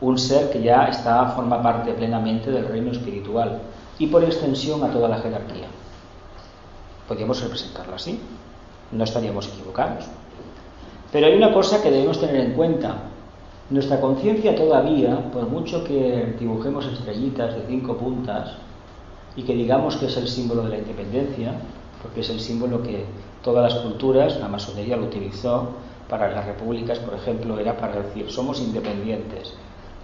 [0.00, 3.60] un ser que ya está, forma parte plenamente del reino espiritual
[3.98, 5.66] y por extensión a toda la jerarquía.
[7.08, 8.20] Podríamos representarlo así,
[8.92, 10.04] no estaríamos equivocados.
[11.12, 12.96] Pero hay una cosa que debemos tener en cuenta.
[13.70, 18.52] Nuestra conciencia todavía, por mucho que dibujemos estrellitas de cinco puntas
[19.36, 21.54] y que digamos que es el símbolo de la independencia,
[22.02, 23.04] porque es el símbolo que
[23.42, 25.70] todas las culturas, la masonería lo utilizó
[26.08, 29.54] para las repúblicas, por ejemplo, era para decir somos independientes.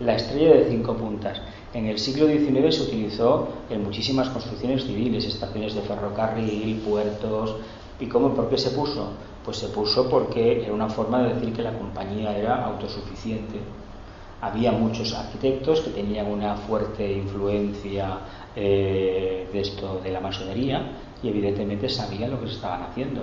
[0.00, 1.40] La estrella de cinco puntas.
[1.72, 7.56] En el siglo XIX se utilizó en muchísimas construcciones civiles, estaciones de ferrocarril, puertos.
[8.00, 9.10] ¿Y cómo, por qué se puso?
[9.44, 13.60] Pues se puso porque era una forma de decir que la compañía era autosuficiente.
[14.40, 18.18] Había muchos arquitectos que tenían una fuerte influencia
[18.55, 20.92] eh, de esto de la masonería
[21.22, 23.22] y evidentemente sabían lo que se estaban haciendo.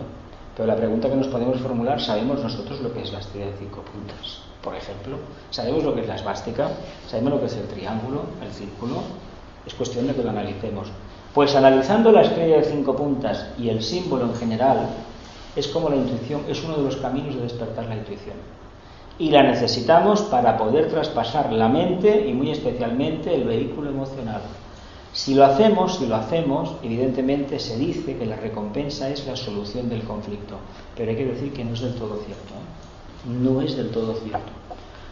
[0.56, 3.58] Pero la pregunta que nos podemos formular, ¿sabemos nosotros lo que es la estrella de
[3.60, 4.42] cinco puntas?
[4.62, 5.18] Por ejemplo,
[5.52, 6.70] ¿sabemos lo que es la esvástica?
[7.08, 8.96] ¿Sabemos lo que es el triángulo, el círculo?
[9.66, 10.90] Es cuestión de que lo analicemos.
[11.34, 14.90] Pues analizando la estrella de cinco puntas y el símbolo en general,
[15.56, 18.36] es como la intuición, es uno de los caminos de despertar la intuición.
[19.18, 24.42] Y la necesitamos para poder traspasar la mente y muy especialmente el vehículo emocional.
[25.14, 29.90] Si lo hacemos, si lo hacemos, evidentemente se dice que la recompensa es la solución
[29.90, 30.58] del conflicto,
[30.96, 32.54] pero hay que decir que no es del todo cierto.
[32.54, 33.30] ¿eh?
[33.30, 34.52] No es del todo cierto.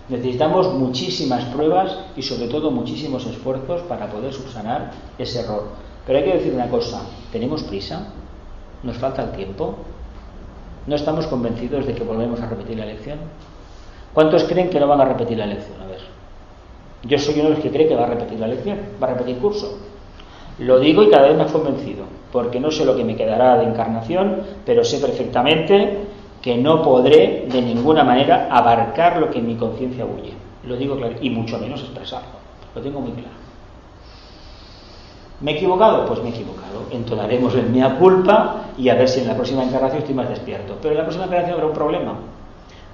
[0.10, 5.64] Necesitamos muchísimas pruebas y sobre todo muchísimos esfuerzos para poder subsanar ese error.
[6.06, 8.14] Pero hay que decir una cosa, ¿tenemos prisa?
[8.84, 9.76] ¿Nos falta el tiempo?
[10.86, 13.20] ¿No estamos convencidos de que volvemos a repetir la elección?
[14.14, 15.82] ¿Cuántos creen que no van a repetir la elección?
[15.82, 16.17] A ver.
[17.08, 19.12] Yo soy uno de los que cree que va a repetir la lección, va a
[19.12, 19.80] repetir curso.
[20.60, 23.66] Lo digo y cada vez más convencido, porque no sé lo que me quedará de
[23.66, 26.00] encarnación, pero sé perfectamente
[26.42, 30.34] que no podré de ninguna manera abarcar lo que en mi conciencia huye.
[30.66, 32.38] Lo digo claro, y mucho menos expresarlo.
[32.76, 33.38] Lo tengo muy claro.
[35.40, 36.06] ¿Me he equivocado?
[36.08, 36.82] Pues me he equivocado.
[36.92, 40.76] Entonaremos en mea culpa y a ver si en la próxima encarnación estoy más despierto.
[40.82, 42.14] Pero en la próxima encarnación habrá un problema.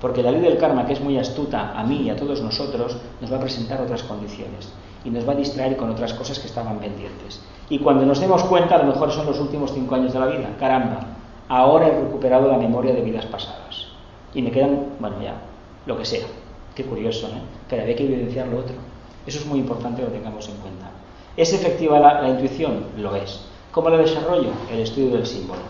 [0.03, 2.97] Porque la ley del karma, que es muy astuta a mí y a todos nosotros,
[3.21, 4.67] nos va a presentar otras condiciones
[5.05, 7.39] y nos va a distraer con otras cosas que estaban pendientes.
[7.69, 10.25] Y cuando nos demos cuenta, a lo mejor son los últimos cinco años de la
[10.25, 10.49] vida.
[10.59, 10.99] Caramba,
[11.47, 13.87] ahora he recuperado la memoria de vidas pasadas.
[14.33, 15.35] Y me quedan, bueno, ya,
[15.85, 16.25] lo que sea.
[16.75, 17.41] Qué curioso, ¿eh?
[17.69, 18.75] Pero había que evidenciar lo otro.
[19.25, 20.87] Eso es muy importante que lo tengamos en cuenta.
[21.37, 22.87] ¿Es efectiva la, la intuición?
[22.97, 23.39] Lo es.
[23.71, 24.49] ¿Cómo la desarrollo?
[24.69, 25.61] El estudio del símbolo.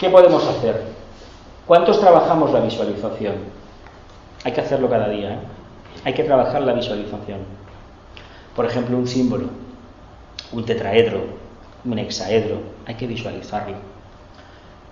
[0.00, 0.93] ¿Qué podemos hacer?
[1.66, 3.36] ¿Cuántos trabajamos la visualización?
[4.44, 5.34] Hay que hacerlo cada día.
[5.34, 5.38] ¿eh?
[6.04, 7.38] Hay que trabajar la visualización.
[8.54, 9.46] Por ejemplo, un símbolo,
[10.52, 11.22] un tetraedro,
[11.84, 13.76] un hexaedro, hay que visualizarlo.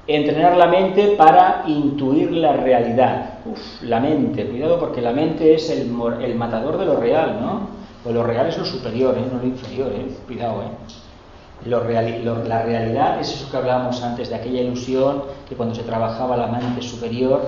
[0.06, 3.38] Entrenar la mente para intuir la realidad.
[3.44, 5.88] Uf, la mente, cuidado porque la mente es el,
[6.34, 7.68] matador de lo real, ¿no?
[8.02, 9.24] Pues lo real es lo superior, ¿eh?
[9.30, 10.06] no lo inferior, ¿eh?
[10.26, 10.62] cuidado.
[10.62, 10.66] ¿eh?
[11.66, 16.48] La realidad es eso que hablábamos antes, de aquella ilusión que cuando se trabajaba la
[16.48, 17.40] mente superior,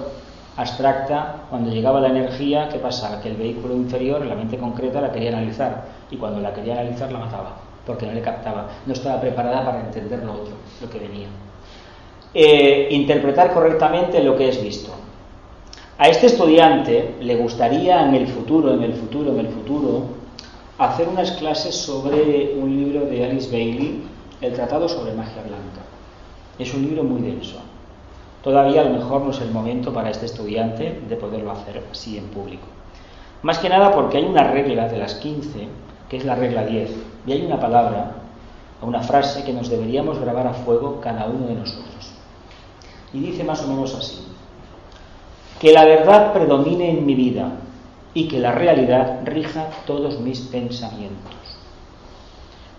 [0.56, 3.20] abstracta, cuando llegaba la energía, ¿qué pasaba?
[3.20, 7.10] Que el vehículo inferior, la mente concreta, la quería analizar y cuando la quería analizar
[7.10, 10.98] la mataba, porque no le captaba, no estaba preparada para entender lo otro, lo que
[10.98, 11.26] venía.
[12.32, 14.92] Eh, interpretar correctamente lo que es visto.
[15.98, 20.02] A este estudiante le gustaría en el futuro, en el futuro, en el futuro,
[20.79, 24.03] hacer unas clases sobre un libro de Alice Bailey,
[24.41, 25.83] El Tratado sobre Magia Blanca.
[26.59, 27.61] Es un libro muy denso.
[28.43, 32.18] Todavía a lo mejor no es el momento para este estudiante de poderlo hacer así
[32.18, 32.66] en público.
[33.43, 35.68] Más que nada porque hay una regla de las 15,
[36.09, 36.91] que es la regla 10,
[37.27, 38.16] y hay una palabra,
[38.83, 42.12] una frase que nos deberíamos grabar a fuego cada uno de nosotros.
[43.12, 44.27] Y dice más o menos así,
[45.61, 47.53] que la verdad predomine en mi vida
[48.14, 51.34] y que la realidad rija todos mis pensamientos.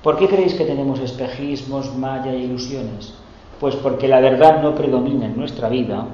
[0.02, 3.14] ¿Por qué creéis que tenemos espejismos, maya e ilusiones?
[3.60, 6.06] Pues porque la verdad no predomina en nuestra vida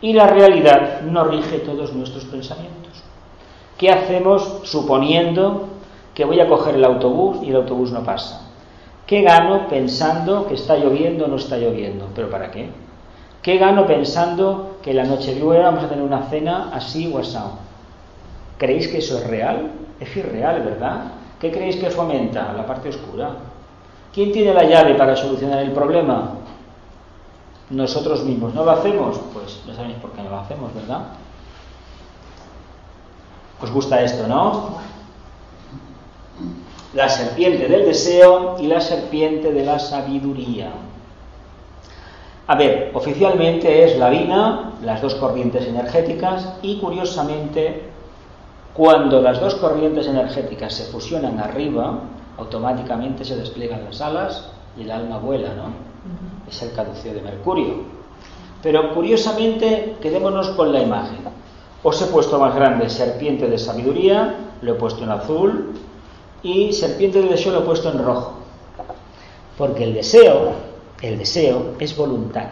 [0.00, 3.02] y la realidad no rige todos nuestros pensamientos.
[3.78, 5.68] ¿Qué hacemos suponiendo
[6.14, 8.50] que voy a coger el autobús y el autobús no pasa?
[9.06, 12.08] ¿Qué gano pensando que está lloviendo o no está lloviendo?
[12.14, 12.70] ¿Pero para qué?
[13.42, 17.65] ¿Qué gano pensando que la noche de vamos a tener una cena así o asado?
[18.58, 19.72] ¿Creéis que eso es real?
[20.00, 21.12] Es irreal, ¿verdad?
[21.40, 22.52] ¿Qué creéis que fomenta?
[22.54, 23.36] La parte oscura.
[24.12, 26.32] ¿Quién tiene la llave para solucionar el problema?
[27.70, 28.54] Nosotros mismos.
[28.54, 29.20] ¿No lo hacemos?
[29.34, 31.00] Pues ya sabéis por qué no lo hacemos, ¿verdad?
[33.60, 34.76] ¿Os gusta esto, no?
[36.94, 40.70] La serpiente del deseo y la serpiente de la sabiduría.
[42.46, 47.90] A ver, oficialmente es la vina, las dos corrientes energéticas y curiosamente
[48.76, 52.00] cuando las dos corrientes energéticas se fusionan arriba,
[52.36, 55.70] automáticamente se despliegan las alas y el alma vuela, ¿no?
[56.46, 57.74] Es el caduceo de Mercurio.
[58.62, 61.20] Pero curiosamente, quedémonos con la imagen.
[61.82, 65.72] Os he puesto más grande serpiente de sabiduría, lo he puesto en azul,
[66.42, 68.34] y serpiente del deseo lo he puesto en rojo.
[69.56, 70.52] Porque el deseo,
[71.00, 72.48] el deseo es voluntad,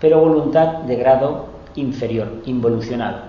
[0.00, 3.27] pero voluntad de grado inferior, involucionado.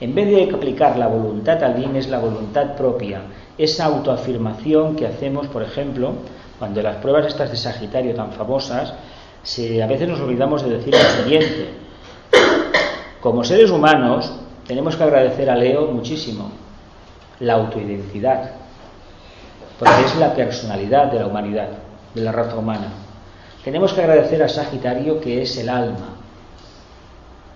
[0.00, 3.20] En vez de aplicar la voluntad al bien, es la voluntad propia,
[3.58, 6.14] esa autoafirmación que hacemos, por ejemplo,
[6.58, 11.22] cuando las pruebas estas de Sagitario tan famosas, a veces nos olvidamos de decir lo
[11.22, 11.68] siguiente.
[13.20, 14.32] Como seres humanos,
[14.66, 16.50] tenemos que agradecer a Leo muchísimo
[17.40, 18.52] la autoidentidad,
[19.78, 21.68] porque es la personalidad de la humanidad,
[22.14, 22.88] de la raza humana.
[23.64, 26.16] Tenemos que agradecer a Sagitario que es el alma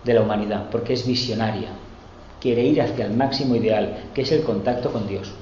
[0.05, 1.69] de la humanidad, porque es visionaria,
[2.45, 5.33] quiere ir hacia el máximo ideal, que es el contacto con Dios.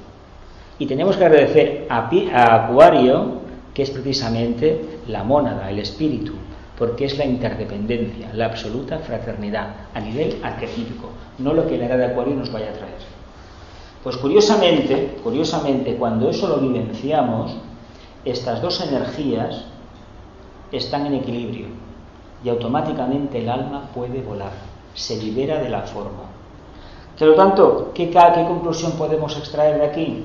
[0.78, 2.06] Y tenemos que agradecer a,
[2.54, 3.40] Acuario,
[3.74, 6.34] que es precisamente la mónada, el espíritu,
[6.78, 11.96] porque es la interdependencia, la absoluta fraternidad a nivel arquetípico, no lo que la era
[11.96, 13.02] de Acuario nos vaya a traer.
[14.04, 17.56] Pues curiosamente, curiosamente, cuando eso lo vivenciamos,
[18.24, 19.64] estas dos energías
[20.70, 21.66] están en equilibrio
[22.44, 24.52] y automáticamente el alma puede volar,
[24.94, 26.31] se libera de la forma.
[27.18, 30.24] Por lo tanto, ¿qué, ¿qué conclusión podemos extraer de aquí?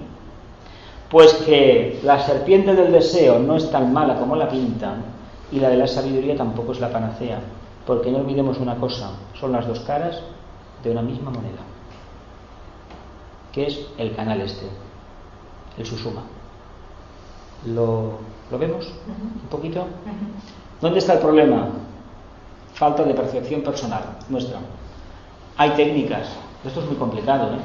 [1.10, 5.04] Pues que la serpiente del deseo no es tan mala como la pintan
[5.52, 7.40] y la de la sabiduría tampoco es la panacea,
[7.86, 10.22] porque no olvidemos una cosa, son las dos caras
[10.84, 11.62] de una misma moneda,
[13.52, 14.66] que es el canal este,
[15.78, 16.24] el susuma.
[17.66, 18.20] ¿Lo,
[18.52, 19.86] ¿lo vemos un poquito?
[20.82, 21.70] ¿Dónde está el problema?
[22.74, 24.60] Falta de percepción personal nuestra.
[25.58, 26.28] Hay técnicas,
[26.66, 27.60] esto es muy complicado, ¿eh?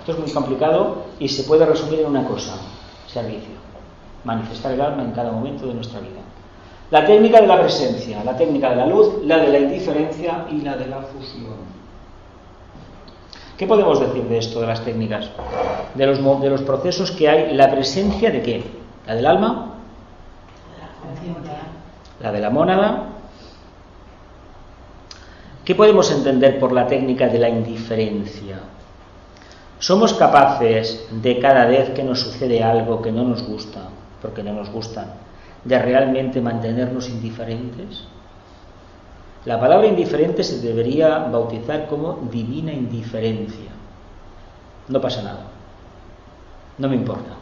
[0.00, 2.54] Esto es muy complicado y se puede resumir en una cosa,
[3.06, 3.54] servicio.
[4.24, 6.20] Manifestar el alma en cada momento de nuestra vida.
[6.90, 10.60] La técnica de la presencia, la técnica de la luz, la de la indiferencia y
[10.62, 11.80] la de la fusión.
[13.56, 15.30] ¿Qué podemos decir de esto, de las técnicas?
[15.94, 18.64] De los, de los procesos que hay, la presencia de qué?
[19.06, 19.74] ¿La del alma?
[22.20, 23.04] La de la mónada,
[25.70, 28.58] ¿Qué podemos entender por la técnica de la indiferencia?
[29.78, 33.82] ¿Somos capaces de cada vez que nos sucede algo que no nos gusta,
[34.20, 35.14] porque no nos gusta,
[35.62, 38.02] de realmente mantenernos indiferentes?
[39.44, 43.70] La palabra indiferente se debería bautizar como divina indiferencia.
[44.88, 45.44] No pasa nada.
[46.78, 47.36] No me importa.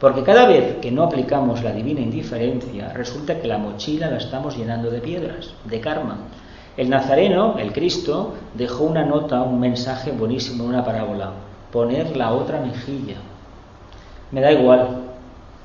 [0.00, 4.56] Porque cada vez que no aplicamos la divina indiferencia, resulta que la mochila la estamos
[4.56, 6.16] llenando de piedras, de karma,
[6.76, 11.32] el Nazareno, el Cristo, dejó una nota, un mensaje buenísimo, una parábola.
[11.70, 13.16] Poner la otra mejilla.
[14.30, 15.02] Me da igual.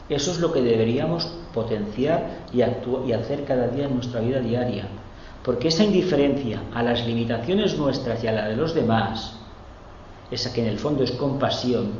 [0.09, 4.87] Eso es lo que deberíamos potenciar y, y hacer cada día en nuestra vida diaria.
[5.43, 9.37] Porque esa indiferencia a las limitaciones nuestras y a la de los demás,
[10.29, 11.91] esa que en el fondo es compasión,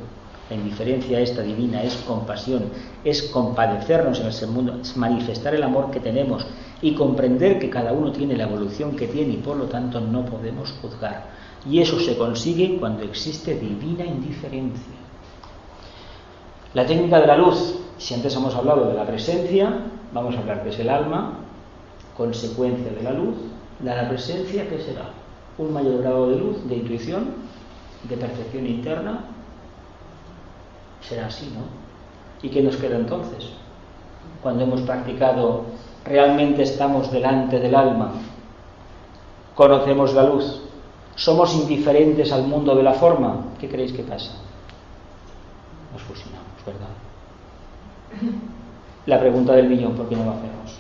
[0.49, 2.65] la indiferencia esta divina es compasión,
[3.03, 6.45] es compadecernos en ese mundo, es manifestar el amor que tenemos
[6.81, 10.25] y comprender que cada uno tiene la evolución que tiene y por lo tanto no
[10.25, 11.25] podemos juzgar.
[11.69, 14.93] Y eso se consigue cuando existe divina indiferencia.
[16.73, 19.79] La técnica de la luz, si antes hemos hablado de la presencia,
[20.13, 21.39] vamos a hablar que es el alma,
[22.15, 23.35] consecuencia de la luz,
[23.79, 25.09] de la presencia, ¿qué será?
[25.57, 27.29] Un mayor grado de luz, de intuición,
[28.07, 29.25] de percepción interna,
[31.01, 31.65] será así, ¿no?
[32.47, 33.49] ¿Y qué nos queda entonces?
[34.41, 35.65] Cuando hemos practicado,
[36.07, 38.11] realmente estamos delante del alma,
[39.55, 40.61] conocemos la luz,
[41.15, 44.31] somos indiferentes al mundo de la forma, ¿qué creéis que pasa?
[45.93, 46.87] Nos fusionamos, ¿verdad?
[49.05, 50.77] La pregunta del millón, ¿por qué no lo hacemos?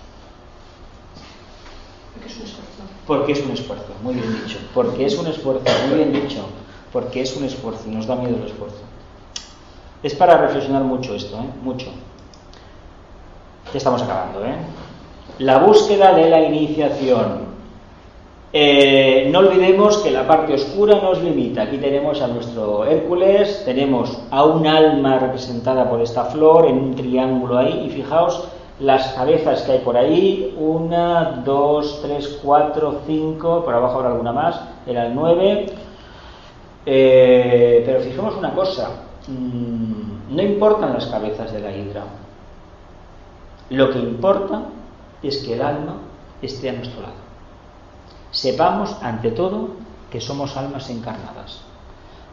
[2.13, 2.83] Porque es un esfuerzo.
[3.05, 4.57] Porque es un esfuerzo, muy bien dicho.
[4.73, 6.45] Porque es un esfuerzo, muy bien dicho.
[6.91, 8.81] Porque es un esfuerzo y nos da miedo el esfuerzo.
[10.03, 11.49] Es para reflexionar mucho esto, ¿eh?
[11.63, 11.87] mucho.
[13.71, 14.55] Ya estamos acabando, ¿eh?
[15.39, 17.47] La búsqueda de la iniciación.
[18.51, 21.63] Eh, no olvidemos que la parte oscura nos limita.
[21.63, 26.95] Aquí tenemos a nuestro Hércules, tenemos a un alma representada por esta flor en un
[26.95, 28.47] triángulo ahí, y fijaos
[28.79, 34.33] las cabezas que hay por ahí, una, dos, tres, cuatro, cinco, por abajo habrá alguna
[34.33, 35.67] más, eran nueve.
[36.83, 38.89] Eh, pero fijemos una cosa,
[39.27, 42.05] mm, no importan las cabezas de la hidra,
[43.69, 44.61] lo que importa
[45.27, 45.97] es que el alma
[46.41, 47.15] esté a nuestro lado.
[48.31, 49.69] Sepamos, ante todo,
[50.11, 51.61] que somos almas encarnadas.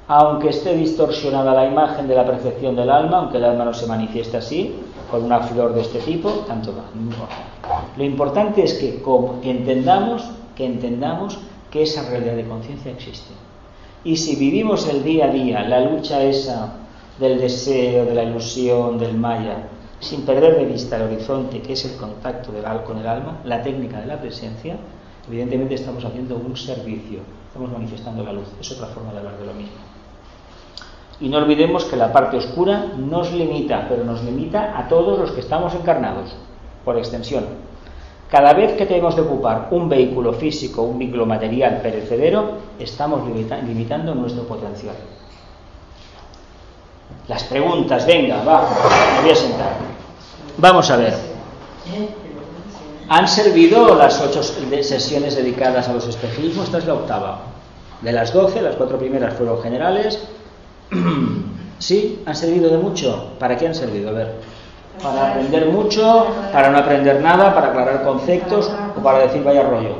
[0.06, 3.86] Aunque esté distorsionada la imagen de la percepción del alma, aunque el alma no se
[3.86, 4.74] manifieste así,
[5.10, 7.26] con una flor de este tipo, tanto va, no.
[7.96, 9.02] Lo importante es que
[9.42, 10.24] entendamos,
[10.54, 11.38] que entendamos
[11.70, 13.32] que esa realidad de conciencia existe.
[14.04, 16.74] Y si vivimos el día a día, la lucha esa
[17.18, 19.68] del deseo, de la ilusión, del maya,
[20.04, 23.62] sin perder de vista el horizonte que es el contacto del con el alma, la
[23.62, 24.76] técnica de la presencia,
[25.26, 28.48] evidentemente estamos haciendo un servicio, estamos manifestando la luz.
[28.60, 29.76] Es otra forma de hablar de lo mismo.
[31.20, 35.30] Y no olvidemos que la parte oscura nos limita, pero nos limita a todos los
[35.30, 36.34] que estamos encarnados,
[36.84, 37.44] por extensión.
[38.30, 44.14] Cada vez que tenemos que ocupar un vehículo físico, un vehículo material perecedero, estamos limitando
[44.14, 44.96] nuestro potencial.
[47.28, 48.68] Las preguntas, venga, va,
[49.16, 49.93] me voy a sentar.
[50.58, 51.14] Vamos a ver.
[53.08, 57.40] Han servido las ocho sesiones dedicadas a los espejismos, esta es la octava.
[58.00, 60.20] De las doce, las cuatro primeras fueron generales.
[61.78, 62.22] ¿Sí?
[62.24, 63.32] ¿Han servido de mucho?
[63.38, 64.10] ¿Para qué han servido?
[64.10, 64.34] A ver.
[65.02, 69.96] Para aprender mucho, para no aprender nada, para aclarar conceptos o para decir vaya rollo.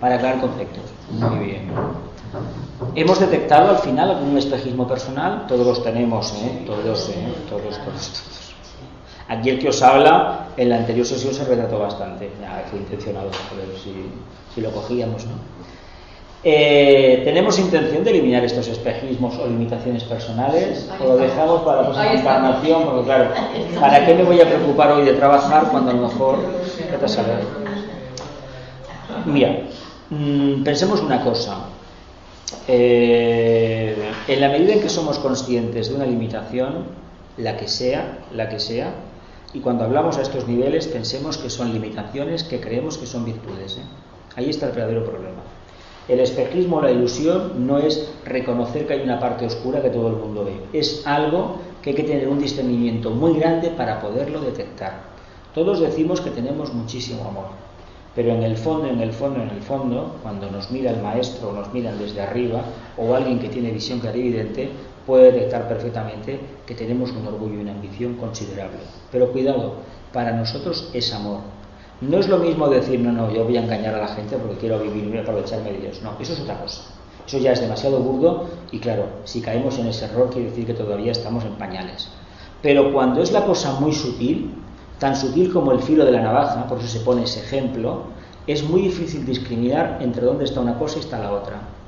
[0.00, 0.82] Para aclarar conceptos.
[1.10, 1.70] Muy bien.
[2.94, 6.64] Hemos detectado al final algún espejismo personal, todos los tenemos, ¿eh?
[6.66, 7.34] todos, ¿eh?
[7.48, 8.39] todos, todos, todos.
[9.30, 13.28] Aquí el que os habla, en la anterior sesión se retrató bastante, ya fue intencionado,
[13.28, 13.94] a ver si,
[14.52, 15.34] si lo cogíamos, ¿no?
[16.42, 20.90] Eh, ¿Tenemos intención de eliminar estos espejismos o limitaciones personales?
[20.98, 22.84] ¿O lo dejamos para la próxima encarnación?
[22.84, 23.30] Porque claro,
[23.78, 26.38] ¿para qué me voy a preocupar hoy de trabajar cuando a lo mejor...
[27.00, 27.44] ¿qué saber?
[29.26, 29.60] Mira,
[30.08, 31.56] mmm, pensemos una cosa.
[32.66, 36.86] Eh, en la medida en que somos conscientes de una limitación,
[37.36, 38.92] la que sea, la que sea,
[39.52, 43.78] y cuando hablamos a estos niveles pensemos que son limitaciones que creemos que son virtudes.
[43.78, 43.82] ¿eh?
[44.36, 45.42] Ahí está el verdadero problema.
[46.08, 50.16] El espejismo, la ilusión, no es reconocer que hay una parte oscura que todo el
[50.16, 50.60] mundo ve.
[50.72, 55.10] Es algo que hay que tener un discernimiento muy grande para poderlo detectar.
[55.54, 57.46] Todos decimos que tenemos muchísimo amor,
[58.14, 61.50] pero en el fondo, en el fondo, en el fondo, cuando nos mira el maestro
[61.50, 62.62] o nos miran desde arriba,
[62.96, 64.70] o alguien que tiene visión clarividente,
[65.10, 68.78] puede detectar perfectamente que tenemos un orgullo y una ambición considerable.
[69.10, 69.72] Pero cuidado,
[70.12, 71.40] para nosotros es amor.
[72.00, 74.58] No es lo mismo decir, no, no, yo voy a engañar a la gente porque
[74.58, 76.00] quiero vivir y aprovecharme de Dios.
[76.00, 76.82] No, eso es otra cosa.
[77.26, 80.74] Eso ya es demasiado burdo y claro, si caemos en ese error quiere decir que
[80.74, 82.08] todavía estamos en pañales.
[82.62, 84.54] Pero cuando es la cosa muy sutil,
[85.00, 88.04] tan sutil como el filo de la navaja, por eso se pone ese ejemplo,
[88.46, 91.79] es muy difícil discriminar entre dónde está una cosa y está la otra.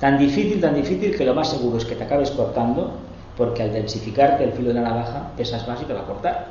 [0.00, 2.92] Tan difícil, tan difícil que lo más seguro es que te acabes cortando,
[3.36, 6.48] porque al densificarte el filo de la navaja pesas más y te va a cortar.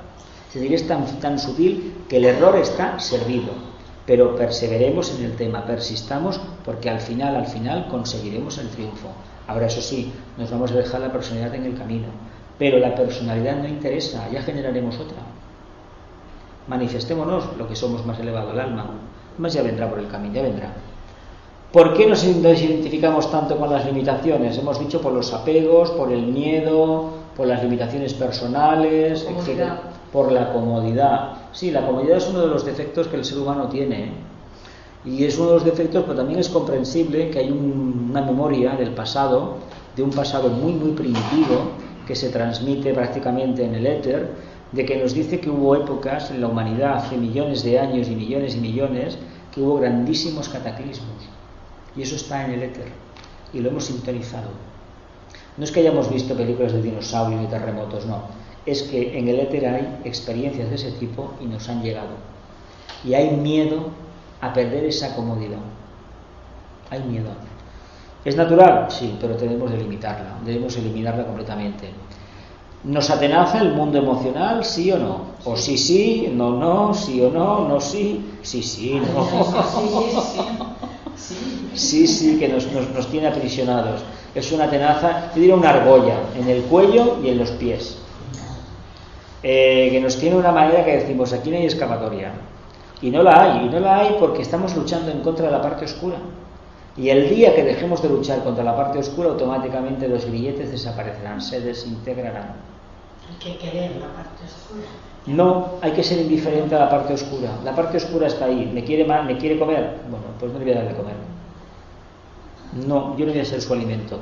[0.47, 3.51] Es decir, es tan, tan sutil que el error está servido,
[4.05, 9.09] pero perseveremos en el tema, persistamos, porque al final, al final conseguiremos el triunfo.
[9.47, 12.07] Ahora, eso sí, nos vamos a dejar la personalidad en el camino,
[12.57, 15.17] pero la personalidad no interesa, ya generaremos otra
[16.69, 18.85] manifestémonos lo que somos más elevado el alma.
[19.37, 20.73] Más ya vendrá por el camino, ya vendrá.
[21.71, 24.57] ¿Por qué nos identificamos tanto con las limitaciones?
[24.57, 29.73] Hemos dicho por los apegos, por el miedo, por las limitaciones personales, etc.
[30.11, 31.33] Por la comodidad.
[31.51, 34.05] Sí, la comodidad es uno de los defectos que el ser humano tiene.
[34.05, 34.11] ¿eh?
[35.05, 38.95] Y es uno de los defectos, pero también es comprensible que hay una memoria del
[38.95, 39.57] pasado,
[39.95, 41.69] de un pasado muy, muy primitivo,
[42.07, 44.31] que se transmite prácticamente en el éter,
[44.71, 48.15] de que nos dice que hubo épocas en la humanidad hace millones de años y
[48.15, 49.19] millones y millones
[49.53, 51.38] que hubo grandísimos cataclismos.
[51.95, 52.91] Y eso está en el éter.
[53.53, 54.49] Y lo hemos sintonizado.
[55.57, 58.21] No es que hayamos visto películas de dinosaurios y terremotos, no.
[58.65, 62.15] Es que en el éter hay experiencias de ese tipo y nos han llegado.
[63.03, 63.87] Y hay miedo
[64.41, 65.59] a perder esa comodidad.
[66.89, 67.29] Hay miedo.
[68.25, 68.87] ¿Es natural?
[68.89, 70.39] Sí, pero tenemos de limitarla.
[70.45, 71.89] Debemos eliminarla completamente.
[72.83, 75.21] ¿Nos atenaza el mundo emocional, sí o no?
[75.43, 80.68] O sí, sí, no, no, sí o no, no, sí, sí, sí, no.
[81.73, 82.67] Sí, sí, que nos,
[83.09, 84.01] tiene aprisionados.
[84.33, 87.97] Es una tenaza, te diré una argolla en el cuello y en los pies.
[89.41, 92.33] Eh, que nos tiene una manera que decimos, aquí no hay escapatoria.
[93.01, 95.61] Y no la hay, y no la hay porque estamos luchando en contra de la
[95.61, 96.17] parte oscura.
[96.97, 101.41] Y el día que dejemos de luchar contra la parte oscura, automáticamente los grilletes desaparecerán,
[101.41, 102.55] se desintegrarán.
[103.29, 104.87] Hay que querer la parte oscura.
[105.29, 107.49] No, hay que ser indiferente a la parte oscura.
[107.63, 108.69] La parte oscura está ahí.
[108.73, 109.97] ¿Me quiere, ma- ¿Me quiere comer?
[110.09, 111.13] Bueno, pues no le voy a dar de comer.
[112.87, 114.19] No, yo no voy a ser su alimento.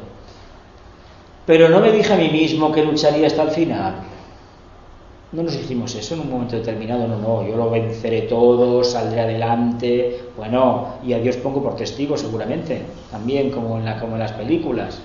[1.45, 3.95] Pero no me dije a mí mismo que lucharía hasta el final.
[5.31, 9.19] No nos dijimos eso en un momento determinado, no, no, yo lo venceré todo, saldré
[9.21, 12.81] adelante, bueno, y a Dios pongo por testigo seguramente,
[13.11, 14.99] también como en, la, como en las películas.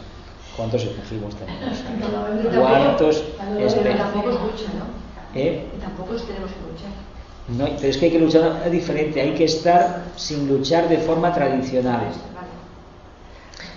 [0.56, 1.82] ¿Cuántos espejismos tenemos?
[2.60, 3.24] ¿Cuántos
[3.66, 4.34] espejismos?
[5.34, 5.64] ¿Eh?
[5.80, 6.92] Tampoco tenemos que luchar.
[7.48, 11.32] No, pero es que hay que luchar diferente, hay que estar sin luchar de forma
[11.32, 12.08] tradicional.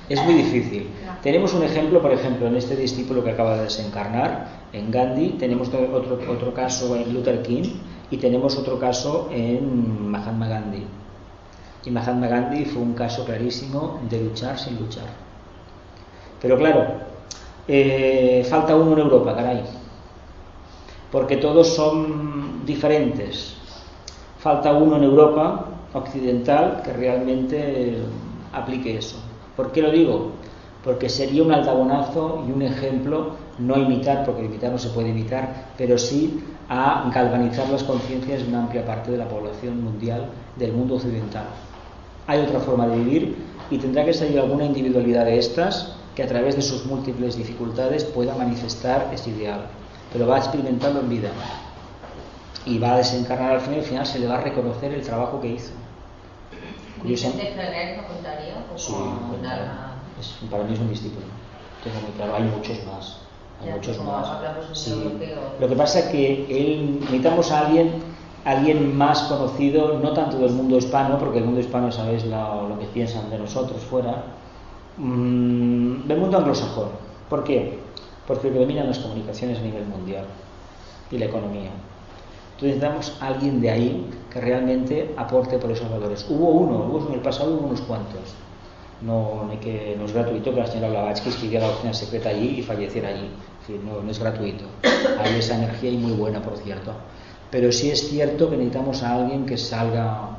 [0.08, 0.90] Es muy difícil.
[1.24, 5.70] Tenemos un ejemplo, por ejemplo, en este discípulo que acaba de desencarnar, en Gandhi, tenemos
[5.70, 7.64] otro, otro, otro caso en Luther King
[8.12, 10.86] y tenemos otro caso en Mahatma Gandhi.
[11.86, 15.06] Y Mahatma Gandhi fue un caso clarísimo de luchar sin luchar.
[16.42, 16.86] Pero claro,
[17.68, 19.64] eh, falta uno en Europa, caray.
[21.16, 23.56] Porque todos son diferentes.
[24.38, 28.00] Falta uno en Europa occidental que realmente
[28.52, 29.16] aplique eso.
[29.56, 30.32] ¿Por qué lo digo?
[30.84, 33.28] Porque sería un altabonazo y un ejemplo,
[33.60, 38.50] no imitar, porque imitar no se puede imitar, pero sí a galvanizar las conciencias de
[38.50, 40.26] una amplia parte de la población mundial
[40.58, 41.46] del mundo occidental.
[42.28, 43.36] Hay otra forma de vivir
[43.72, 48.04] y tendrá que salir alguna individualidad de estas que a través de sus múltiples dificultades
[48.04, 49.70] pueda manifestar ese ideal,
[50.16, 51.30] pero va a experimentarlo en vida
[52.66, 55.02] y va a desencarnar al final y al final se le va a reconocer el
[55.02, 55.74] trabajo que hizo.
[57.02, 58.94] Curiosa- Vicente Ferrer no contaría Sí.
[60.20, 61.26] Es- para mí es un discípulo.
[61.84, 63.18] Tengo muy claro, hay muchos más.
[63.62, 64.30] Hay Ya, muchos más.
[64.74, 65.18] Sí.
[65.60, 67.92] Lo que pasa es que él, necesitamos a alguien,
[68.46, 72.80] alguien más conocido, no tanto del mundo hispano, porque el mundo hispano sabéis lo, lo
[72.80, 74.24] que piensan de nosotros fuera,
[74.98, 76.88] mm, del mundo anglosajón.
[77.30, 77.80] ¿Por qué?
[78.28, 80.26] Porque lo que dominan las comunicaciones a nivel mundial
[81.12, 81.72] y la economía.
[82.56, 86.26] Entonces necesitamos alguien de ahí que realmente aporte por esos valores.
[86.30, 88.34] Hubo uno, en el pasado hubo unos cuantos.
[89.02, 92.60] No, no que, no es gratuito que la señora Blavatsky escribiera la oficina secreta allí
[92.60, 93.30] y falleciera allí.
[93.86, 94.64] No, no es gratuito.
[95.20, 96.94] Hay esa energía y muy buena, por cierto.
[97.52, 100.30] Pero sí es cierto que necesitamos a alguien que salga,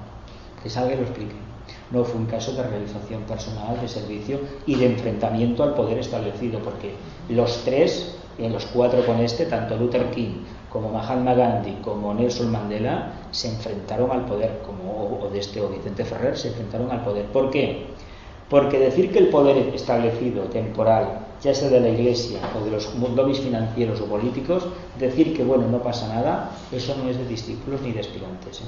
[0.62, 1.45] que salga y lo explique.
[1.90, 6.60] No fue un caso de realización personal, de servicio y de enfrentamiento al poder establecido,
[6.60, 6.96] porque
[7.28, 12.50] los tres, en los cuatro con este, tanto Luther King como Mahatma Gandhi como Nelson
[12.50, 17.02] Mandela, se enfrentaron al poder, como o- de este o Vicente Ferrer, se enfrentaron al
[17.04, 17.26] poder.
[17.26, 17.94] ¿Por qué?
[18.48, 22.94] Porque decir que el poder establecido, temporal, ya sea de la Iglesia o de los
[22.94, 24.66] lobbies financieros o políticos,
[24.98, 28.60] decir que bueno, no pasa nada, eso no es de discípulos ni de aspirantes.
[28.62, 28.64] ¿eh?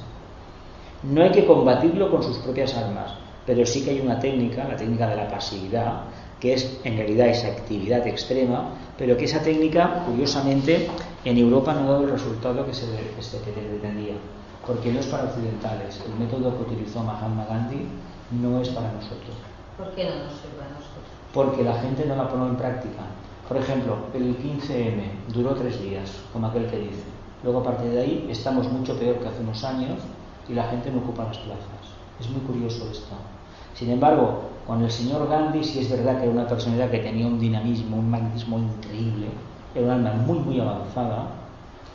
[1.03, 3.13] No hay que combatirlo con sus propias armas,
[3.47, 6.03] pero sí que hay una técnica, la técnica de la pasividad,
[6.41, 10.89] que es en realidad esa actividad extrema, pero que esa técnica, curiosamente,
[11.25, 14.15] en Europa no ha dado el resultado que se, que se pretendía,
[14.67, 16.03] porque no es para occidentales.
[16.05, 17.87] El método que utilizó Mahatma Gandhi
[18.43, 19.35] no es para nosotros
[19.79, 21.19] ¿Por qué no nos sirve a nosotros?
[21.33, 23.03] porque la gente no la pone en práctica.
[23.47, 27.05] Por ejemplo, el 15M duró tres días, como aquel que dice.
[27.45, 30.01] Luego, a partir de ahí, estamos mucho peor que hace unos años
[30.49, 31.95] y la gente no ocupa las plazas.
[32.21, 33.15] Es muy curioso esto.
[33.75, 37.27] Sin embargo, con el señor Gandhi sí es verdad que era una personalidad que tenía
[37.27, 39.29] un dinamismo, un magnetismo increíble,
[39.75, 41.29] era un alma muy, muy avanzada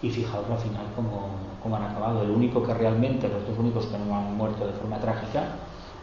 [0.01, 1.29] y fijaos al final cómo,
[1.61, 2.23] cómo han acabado.
[2.23, 5.43] El único que realmente, los dos únicos que no han muerto de forma trágica,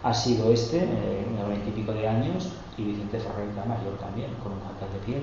[0.03, 4.61] ha sido este, eh, unos veintipico de años, y Vicente Ferrer mayor también, con un
[4.61, 5.23] cáncer de piel.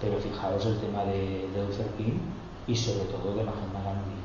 [0.00, 2.18] Pero fijaos el tema de, de Luther King
[2.66, 4.17] y sobre todo de Mahatma Gandhi.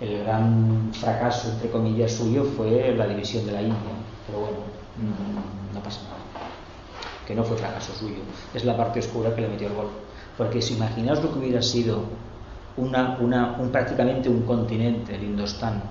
[0.00, 3.92] El gran fracaso, entre comillas, suyo fue la división de la India.
[4.26, 4.56] Pero bueno,
[4.96, 6.16] mm, no pasa nada.
[7.26, 8.22] Que no fue fracaso suyo.
[8.54, 9.90] Es la parte oscura que le metió el gol.
[10.38, 12.04] Porque si imaginaos lo que hubiera sido
[12.78, 15.82] un, prácticamente un continente, el Indostán,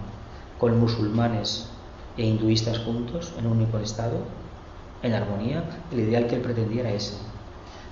[0.57, 1.69] con musulmanes
[2.17, 4.17] e hinduistas juntos en un único estado,
[5.03, 7.15] en armonía, el ideal que él pretendía era ese.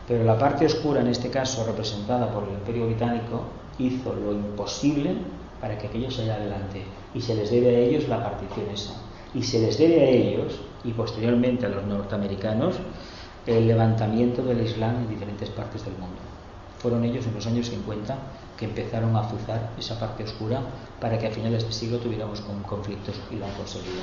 [0.08, 3.44] Pero la parte oscura, en este caso representada por el Imperio Británico,
[3.78, 5.16] hizo lo imposible
[5.60, 6.84] para que aquello saliera adelante.
[7.14, 8.94] Y se les debe a ellos la partición esa.
[9.34, 12.76] Y se les debe a ellos, y posteriormente a los norteamericanos,
[13.46, 16.18] el levantamiento del Islam en diferentes partes del mundo.
[16.80, 18.18] Fueron ellos en los años 50
[18.58, 20.62] que empezaron a azuzar esa parte oscura
[21.00, 24.02] para que a finales de siglo tuviéramos con conflictos y lo han conseguido.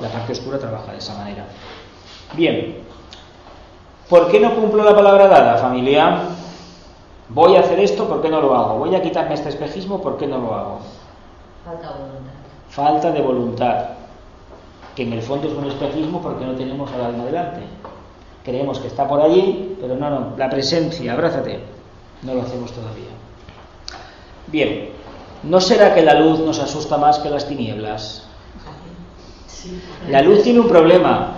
[0.00, 1.46] La parte oscura trabaja de esa manera.
[2.36, 2.76] Bien,
[4.08, 6.20] ¿por qué no cumplo la palabra dada, familia?
[7.28, 8.78] Voy a hacer esto, ¿por qué no lo hago?
[8.78, 10.78] Voy a quitarme este espejismo, ¿por qué no lo hago?
[11.64, 12.32] Falta voluntad.
[12.68, 13.84] falta de voluntad,
[14.94, 17.62] que en el fondo es un espejismo porque no tenemos al alma delante.
[18.44, 21.60] Creemos que está por allí, pero no, no, la presencia, abrázate,
[22.22, 23.08] no lo hacemos todavía.
[24.48, 24.90] Bien,
[25.44, 28.28] ¿no será que la luz nos asusta más que las tinieblas?
[30.10, 31.36] La luz tiene un problema,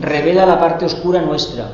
[0.00, 1.70] revela la parte oscura nuestra.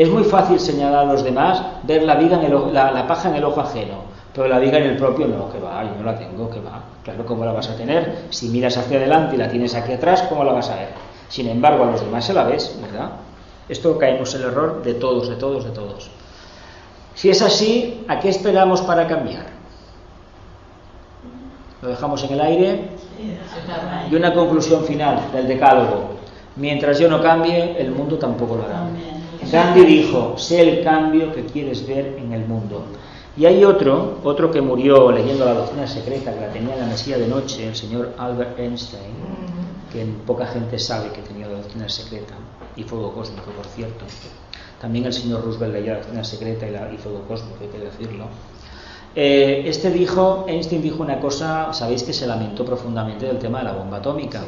[0.00, 3.34] Es muy fácil señalar a los demás, ver la, viga en el la paja en
[3.34, 3.96] el ojo ajeno,
[4.34, 6.82] pero la viga en el propio no, que va, yo no la tengo, que va.
[7.04, 8.24] Claro, ¿cómo la vas a tener?
[8.30, 10.88] Si miras hacia adelante y la tienes aquí atrás, ¿cómo la vas a ver?
[11.28, 13.10] Sin embargo, a los demás se la ves, ¿verdad?
[13.68, 16.10] Esto caemos en el error de todos, de todos, de todos.
[17.14, 19.48] Si es así, ¿a qué esperamos para cambiar?
[21.82, 22.88] Lo dejamos en el aire
[24.10, 26.12] y una conclusión final del decálogo.
[26.56, 28.86] Mientras yo no cambie, el mundo tampoco lo hará.
[29.50, 32.84] Gandhi dijo, sé el cambio que quieres ver en el mundo.
[33.36, 36.86] Y hay otro, otro que murió leyendo la doctrina secreta, que la tenía en la
[36.86, 39.14] mesilla de noche, el señor Albert Einstein,
[39.92, 42.34] que poca gente sabe que tenía la doctrina secreta,
[42.76, 44.04] y fuego cósmico, por cierto.
[44.80, 47.78] También el señor Roosevelt leía la doctrina secreta y, la, y fuego cósmico, hay que
[47.78, 48.26] decirlo.
[49.14, 53.64] Eh, este dijo, Einstein dijo una cosa, sabéis que se lamentó profundamente del tema de
[53.64, 54.42] la bomba atómica.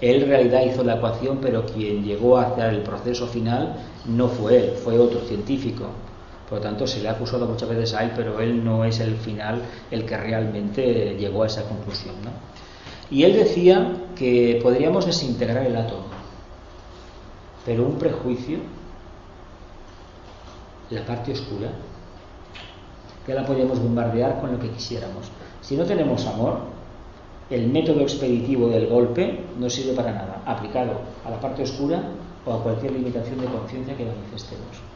[0.00, 3.74] Él en realidad hizo la ecuación, pero quien llegó a hacer el proceso final
[4.06, 5.86] no fue él, fue otro científico.
[6.48, 9.00] Por lo tanto, se le ha acusado muchas veces a él, pero él no es
[9.00, 9.60] el final
[9.90, 12.14] el que realmente llegó a esa conclusión.
[12.22, 12.30] ¿no?
[13.10, 16.04] Y él decía que podríamos desintegrar el átomo,
[17.66, 18.58] pero un prejuicio,
[20.90, 21.70] la parte oscura,
[23.26, 25.30] que la podríamos bombardear con lo que quisiéramos.
[25.60, 26.60] Si no tenemos amor,
[27.50, 30.92] el método expeditivo del golpe no sirve para nada, aplicado
[31.24, 32.02] a la parte oscura
[32.44, 34.88] o a cualquier limitación de conciencia que manifestemos.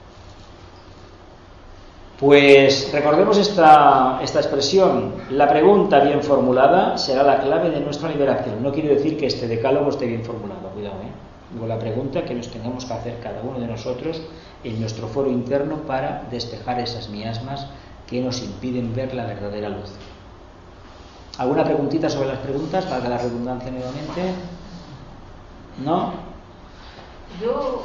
[2.19, 5.15] Pues recordemos esta, esta expresión.
[5.31, 8.62] La pregunta bien formulada será la clave de nuestra liberación.
[8.62, 10.97] No quiere decir que este decálogo esté bien formulado, cuidado.
[11.03, 11.66] ¿eh?
[11.66, 14.23] La pregunta que nos tengamos que hacer cada uno de nosotros
[14.62, 17.66] en nuestro foro interno para despejar esas miasmas
[18.07, 19.91] que nos impiden ver la verdadera luz.
[21.39, 24.35] ¿Alguna preguntita sobre las preguntas para la redundancia nuevamente?
[25.85, 26.13] ¿No?
[27.41, 27.85] Yo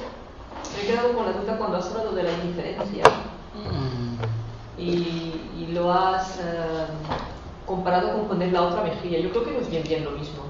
[0.76, 3.04] me he quedado con la duda cuando has hablado de la indiferencia
[4.78, 6.86] y, y lo has eh,
[7.66, 9.20] comparado con poner la otra mejilla.
[9.20, 10.44] Yo creo que no es bien bien lo mismo.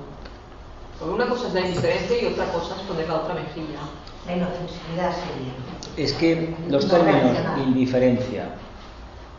[0.99, 3.79] Porque una cosa es la indiferencia y otra cosa es poner la otra mejilla.
[4.25, 5.53] La inofensividad sería.
[5.95, 8.49] Es que los No términos indiferencia,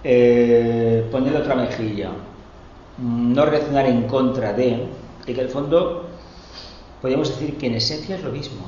[0.05, 2.28] eh, poner otra mejilla, mm,
[2.99, 4.87] no reaccionar en contra de,
[5.27, 6.07] y que en el fondo
[7.01, 8.67] podríamos decir que en esencia es lo mismo.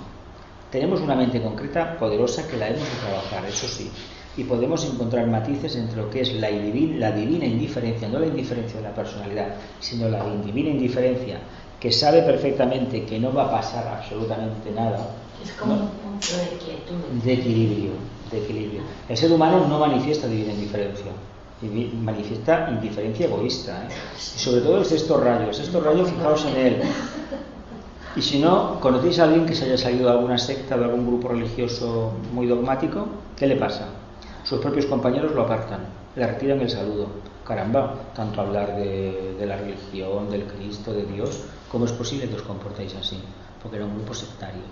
[0.71, 3.91] Tenemos una mente concreta, poderosa, que la hemos de trabajar, eso sí.
[4.37, 8.27] Y podemos encontrar matices entre lo que es la, divi- la divina indiferencia, no la
[8.27, 9.49] indiferencia de la personalidad,
[9.81, 11.41] sino la divina indiferencia,
[11.81, 15.09] que sabe perfectamente que no va a pasar absolutamente nada.
[15.43, 15.83] Es como ¿no?
[15.83, 17.25] un punto de quietud.
[17.25, 17.91] de equilibrio,
[18.31, 18.83] de equilibrio.
[19.09, 21.11] El ser humano no manifiesta divina indiferencia,
[21.63, 23.85] divi- manifiesta indiferencia egoísta.
[23.85, 23.89] ¿eh?
[24.37, 25.49] Y sobre todo el sexto rayo.
[25.49, 26.83] El sexto rayo, fijaos en él.
[28.17, 31.07] Y si no, conocéis a alguien que se haya salido de alguna secta de algún
[31.07, 33.07] grupo religioso muy dogmático,
[33.37, 33.87] ¿qué le pasa?
[34.43, 35.81] Sus propios compañeros lo apartan,
[36.17, 37.07] le retiran el saludo.
[37.47, 42.35] Caramba, tanto hablar de, de la religión, del Cristo, de Dios, ¿cómo es posible que
[42.37, 43.19] os comportéis así?
[43.63, 44.63] Porque era un grupo sectario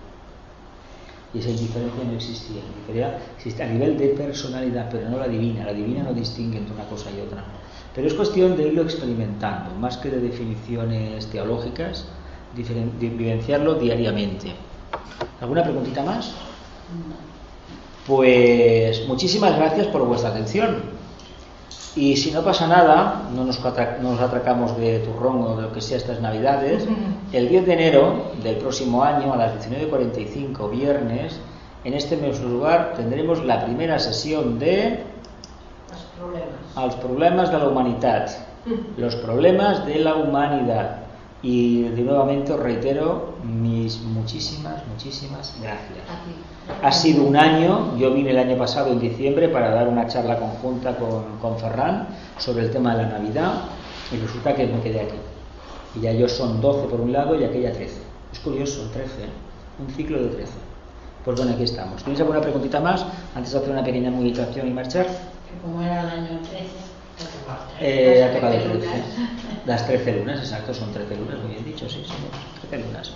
[1.35, 2.63] y esa indiferencia no existía.
[2.95, 5.65] La existe a nivel de personalidad, pero no la divina.
[5.65, 7.45] La divina no distingue entre una cosa y otra.
[7.95, 12.07] Pero es cuestión de irlo experimentando, más que de definiciones teológicas,
[12.55, 14.53] de vivenciarlo diariamente.
[15.41, 16.33] ¿Alguna preguntita más?
[18.07, 20.98] Pues muchísimas gracias por vuestra atención.
[21.97, 25.73] Y si no pasa nada, no nos, no nos atracamos de turrón o de lo
[25.73, 26.87] que sea estas navidades,
[27.33, 31.41] el 10 de enero del próximo año a las 19.45, viernes,
[31.85, 35.05] en este mismo lugar tendremos la primera sesión de
[35.91, 36.77] Los problemas.
[36.77, 38.31] Els problemes de la humanidad.
[38.97, 40.99] Los problemas de la humanidad.
[41.41, 46.05] Y de nuevamente os reitero mis muchísimas, muchísimas gracias.
[46.83, 50.39] Ha sido un año, yo vine el año pasado en diciembre para dar una charla
[50.39, 52.07] conjunta con, con Ferran
[52.39, 53.53] sobre el tema de la Navidad
[54.13, 55.17] y resulta que me quedé aquí.
[55.97, 57.95] Y ya yo son 12 por un lado y aquella 13.
[58.33, 59.27] Es curioso, 13, ¿eh?
[59.81, 60.53] un ciclo de 13.
[61.25, 62.03] Pues bueno, aquí estamos.
[62.05, 63.05] ¿Tienes alguna preguntita más
[63.35, 65.07] antes de hacer una pequeña meditación y marchar?
[65.63, 66.65] Como era el año 13,
[67.19, 68.35] te ha tocado Eh, ha 13.
[68.37, 68.87] tocado trece 13.
[68.87, 69.07] lunas.
[69.67, 72.17] Las 13 lunas, exacto, son 13 lunas, muy bien dicho, sí, son
[72.71, 73.13] 13 lunas.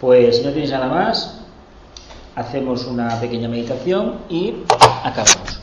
[0.00, 1.40] Pues si no tenéis nada más,
[2.34, 4.54] hacemos una pequeña meditación y
[5.04, 5.60] acabamos.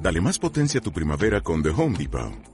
[0.00, 2.53] Dale más potencia a tu primavera con The Home Depot.